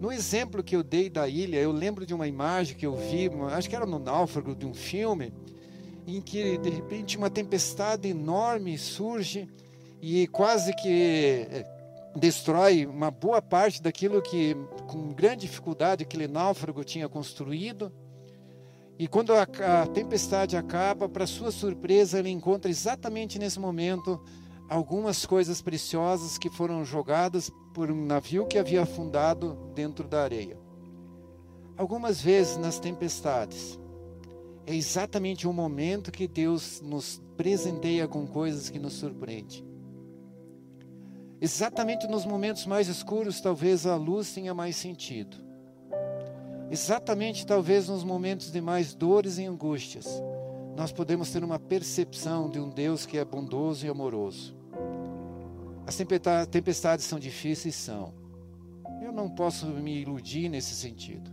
No 0.00 0.10
exemplo 0.10 0.62
que 0.62 0.74
eu 0.74 0.82
dei 0.82 1.10
da 1.10 1.28
ilha, 1.28 1.58
eu 1.58 1.70
lembro 1.70 2.06
de 2.06 2.14
uma 2.14 2.26
imagem 2.26 2.74
que 2.74 2.86
eu 2.86 2.96
vi, 2.96 3.30
acho 3.52 3.68
que 3.68 3.76
era 3.76 3.84
no 3.84 3.98
Náufrago 3.98 4.54
de 4.54 4.64
um 4.64 4.72
filme, 4.72 5.30
em 6.06 6.22
que 6.22 6.56
de 6.56 6.70
repente 6.70 7.18
uma 7.18 7.28
tempestade 7.28 8.08
enorme 8.08 8.78
surge 8.78 9.46
e 10.00 10.26
quase 10.28 10.74
que 10.74 11.46
eh, 11.50 11.66
destrói 12.16 12.86
uma 12.86 13.10
boa 13.10 13.42
parte 13.42 13.82
daquilo 13.82 14.22
que 14.22 14.56
com 14.88 15.12
grande 15.12 15.42
dificuldade 15.42 16.02
aquele 16.02 16.26
náufrago 16.26 16.82
tinha 16.82 17.06
construído. 17.06 17.92
E 18.98 19.06
quando 19.06 19.34
a, 19.34 19.42
a 19.42 19.86
tempestade 19.86 20.56
acaba, 20.56 21.10
para 21.10 21.26
sua 21.26 21.52
surpresa, 21.52 22.18
ele 22.18 22.30
encontra 22.30 22.70
exatamente 22.70 23.38
nesse 23.38 23.60
momento 23.60 24.18
algumas 24.70 25.26
coisas 25.26 25.60
preciosas 25.60 26.38
que 26.38 26.48
foram 26.48 26.84
jogadas 26.84 27.50
por 27.74 27.90
um 27.90 28.06
navio 28.06 28.46
que 28.46 28.56
havia 28.56 28.84
afundado 28.84 29.58
dentro 29.74 30.06
da 30.06 30.22
areia. 30.22 30.56
Algumas 31.76 32.20
vezes 32.20 32.56
nas 32.56 32.78
tempestades, 32.78 33.80
é 34.64 34.74
exatamente 34.74 35.48
o 35.48 35.52
momento 35.52 36.12
que 36.12 36.28
Deus 36.28 36.80
nos 36.80 37.20
presenteia 37.36 38.06
com 38.06 38.24
coisas 38.28 38.70
que 38.70 38.78
nos 38.78 38.92
surpreendem. 38.92 39.64
Exatamente 41.40 42.06
nos 42.06 42.24
momentos 42.24 42.64
mais 42.64 42.86
escuros, 42.86 43.40
talvez 43.40 43.86
a 43.86 43.96
luz 43.96 44.32
tenha 44.32 44.54
mais 44.54 44.76
sentido. 44.76 45.36
Exatamente, 46.70 47.44
talvez 47.44 47.88
nos 47.88 48.04
momentos 48.04 48.52
de 48.52 48.60
mais 48.60 48.94
dores 48.94 49.38
e 49.38 49.44
angústias, 49.46 50.06
nós 50.76 50.92
podemos 50.92 51.32
ter 51.32 51.42
uma 51.42 51.58
percepção 51.58 52.48
de 52.48 52.60
um 52.60 52.68
Deus 52.68 53.04
que 53.04 53.18
é 53.18 53.24
bondoso 53.24 53.84
e 53.84 53.88
amoroso. 53.88 54.59
As 55.86 55.96
tempestades 56.50 57.04
são 57.04 57.18
difíceis, 57.18 57.74
são. 57.74 58.14
Eu 59.02 59.12
não 59.12 59.28
posso 59.28 59.66
me 59.66 60.00
iludir 60.00 60.48
nesse 60.48 60.74
sentido. 60.74 61.30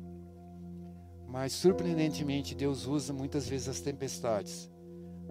Mas, 1.28 1.52
surpreendentemente, 1.54 2.56
Deus 2.56 2.86
usa 2.86 3.14
muitas 3.14 3.48
vezes 3.48 3.68
as 3.68 3.82
tempestades 3.82 4.72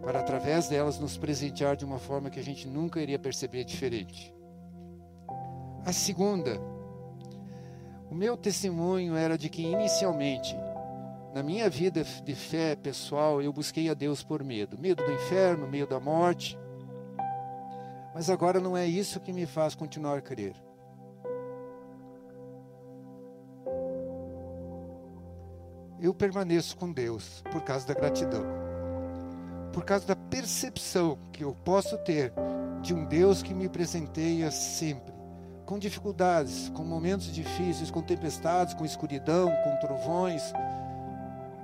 para, 0.00 0.20
através 0.20 0.68
delas, 0.68 0.98
nos 0.98 1.16
presentear 1.16 1.74
de 1.76 1.85
uma 1.85 1.98
forma 1.98 2.31
que 2.31 2.38
a 2.38 2.44
gente 2.44 2.68
nunca 2.68 3.00
iria 3.00 3.18
perceber 3.18 3.64
diferente. 3.64 4.33
A 5.85 5.92
segunda, 5.92 6.61
o 8.11 8.14
meu 8.14 8.37
testemunho 8.37 9.16
era 9.16 9.38
de 9.38 9.48
que, 9.48 9.62
inicialmente, 9.62 10.55
na 11.35 11.42
minha 11.42 11.68
vida 11.68 12.02
de 12.02 12.35
fé 12.35 12.74
pessoal, 12.76 13.42
eu 13.42 13.52
busquei 13.52 13.88
a 13.90 13.94
Deus 13.94 14.22
por 14.22 14.42
medo 14.42 14.79
medo 14.79 15.05
do 15.05 15.12
inferno, 15.12 15.68
medo 15.68 15.90
da 15.90 16.00
morte. 16.00 16.59
Mas 18.16 18.31
agora 18.31 18.59
não 18.59 18.74
é 18.74 18.87
isso 18.87 19.20
que 19.20 19.31
me 19.31 19.44
faz 19.44 19.74
continuar 19.74 20.16
a 20.16 20.22
crer. 20.22 20.55
Eu 26.00 26.14
permaneço 26.14 26.79
com 26.79 26.90
Deus 26.90 27.42
por 27.52 27.61
causa 27.61 27.87
da 27.87 27.92
gratidão, 27.92 28.42
por 29.70 29.85
causa 29.85 30.07
da 30.07 30.16
percepção 30.16 31.18
que 31.31 31.44
eu 31.44 31.55
posso 31.62 31.98
ter 32.05 32.33
de 32.81 32.94
um 32.94 33.05
Deus 33.05 33.42
que 33.42 33.52
me 33.52 33.68
presenteia 33.68 34.50
sempre, 34.50 35.12
com 35.66 35.79
dificuldades, 35.79 36.70
com 36.70 36.85
momentos 36.85 37.31
difíceis, 37.31 37.90
com 37.90 38.00
tempestades, 38.00 38.72
com 38.72 38.87
escuridão, 38.87 39.52
com 39.62 39.76
trovões, 39.87 40.42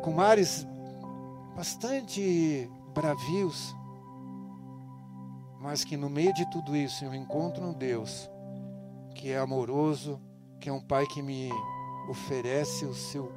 com 0.02 0.12
mares 0.12 0.66
bastante 1.56 2.70
bravios 2.92 3.74
mas 5.62 5.84
que 5.84 5.96
no 5.96 6.10
meio 6.10 6.34
de 6.34 6.44
tudo 6.50 6.76
isso 6.76 7.04
eu 7.04 7.14
encontro 7.14 7.64
um 7.64 7.72
Deus 7.72 8.28
que 9.14 9.30
é 9.30 9.38
amoroso, 9.38 10.20
que 10.58 10.68
é 10.68 10.72
um 10.72 10.80
Pai 10.80 11.06
que 11.06 11.22
me 11.22 11.50
oferece 12.08 12.84
o 12.84 12.92
seu, 12.92 13.30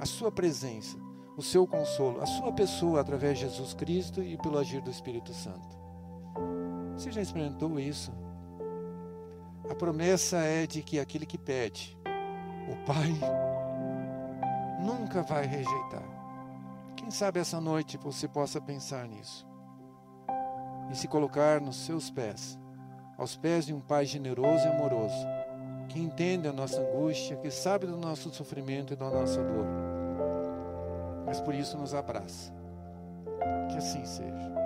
a 0.00 0.04
sua 0.04 0.32
presença, 0.32 0.98
o 1.36 1.42
seu 1.42 1.66
consolo, 1.68 2.20
a 2.20 2.26
sua 2.26 2.52
pessoa 2.52 3.00
através 3.00 3.38
de 3.38 3.44
Jesus 3.44 3.72
Cristo 3.72 4.20
e 4.20 4.36
pelo 4.36 4.58
agir 4.58 4.80
do 4.80 4.90
Espírito 4.90 5.32
Santo. 5.32 5.78
Você 6.94 7.12
já 7.12 7.20
experimentou 7.20 7.78
isso? 7.78 8.12
A 9.70 9.74
promessa 9.74 10.38
é 10.38 10.66
de 10.66 10.82
que 10.82 10.98
aquele 10.98 11.24
que 11.24 11.38
pede, 11.38 11.96
o 12.68 12.84
Pai 12.84 13.12
nunca 14.84 15.22
vai 15.22 15.46
rejeitar. 15.46 16.02
Quem 16.96 17.12
sabe 17.12 17.38
essa 17.38 17.60
noite 17.60 17.96
você 17.96 18.26
possa 18.26 18.60
pensar 18.60 19.06
nisso 19.06 19.49
e 20.90 20.96
se 20.96 21.06
colocar 21.08 21.60
nos 21.60 21.76
seus 21.76 22.10
pés, 22.10 22.58
aos 23.16 23.36
pés 23.36 23.66
de 23.66 23.72
um 23.72 23.80
Pai 23.80 24.04
generoso 24.04 24.64
e 24.64 24.68
amoroso, 24.68 25.26
que 25.88 26.00
entende 26.00 26.48
a 26.48 26.52
nossa 26.52 26.80
angústia, 26.80 27.36
que 27.36 27.50
sabe 27.50 27.86
do 27.86 27.96
nosso 27.96 28.32
sofrimento 28.32 28.92
e 28.92 28.96
da 28.96 29.10
nossa 29.10 29.42
dor, 29.42 29.66
mas 31.26 31.40
por 31.40 31.54
isso 31.54 31.76
nos 31.78 31.94
abraça. 31.94 32.52
Que 33.70 33.76
assim 33.76 34.04
seja. 34.04 34.59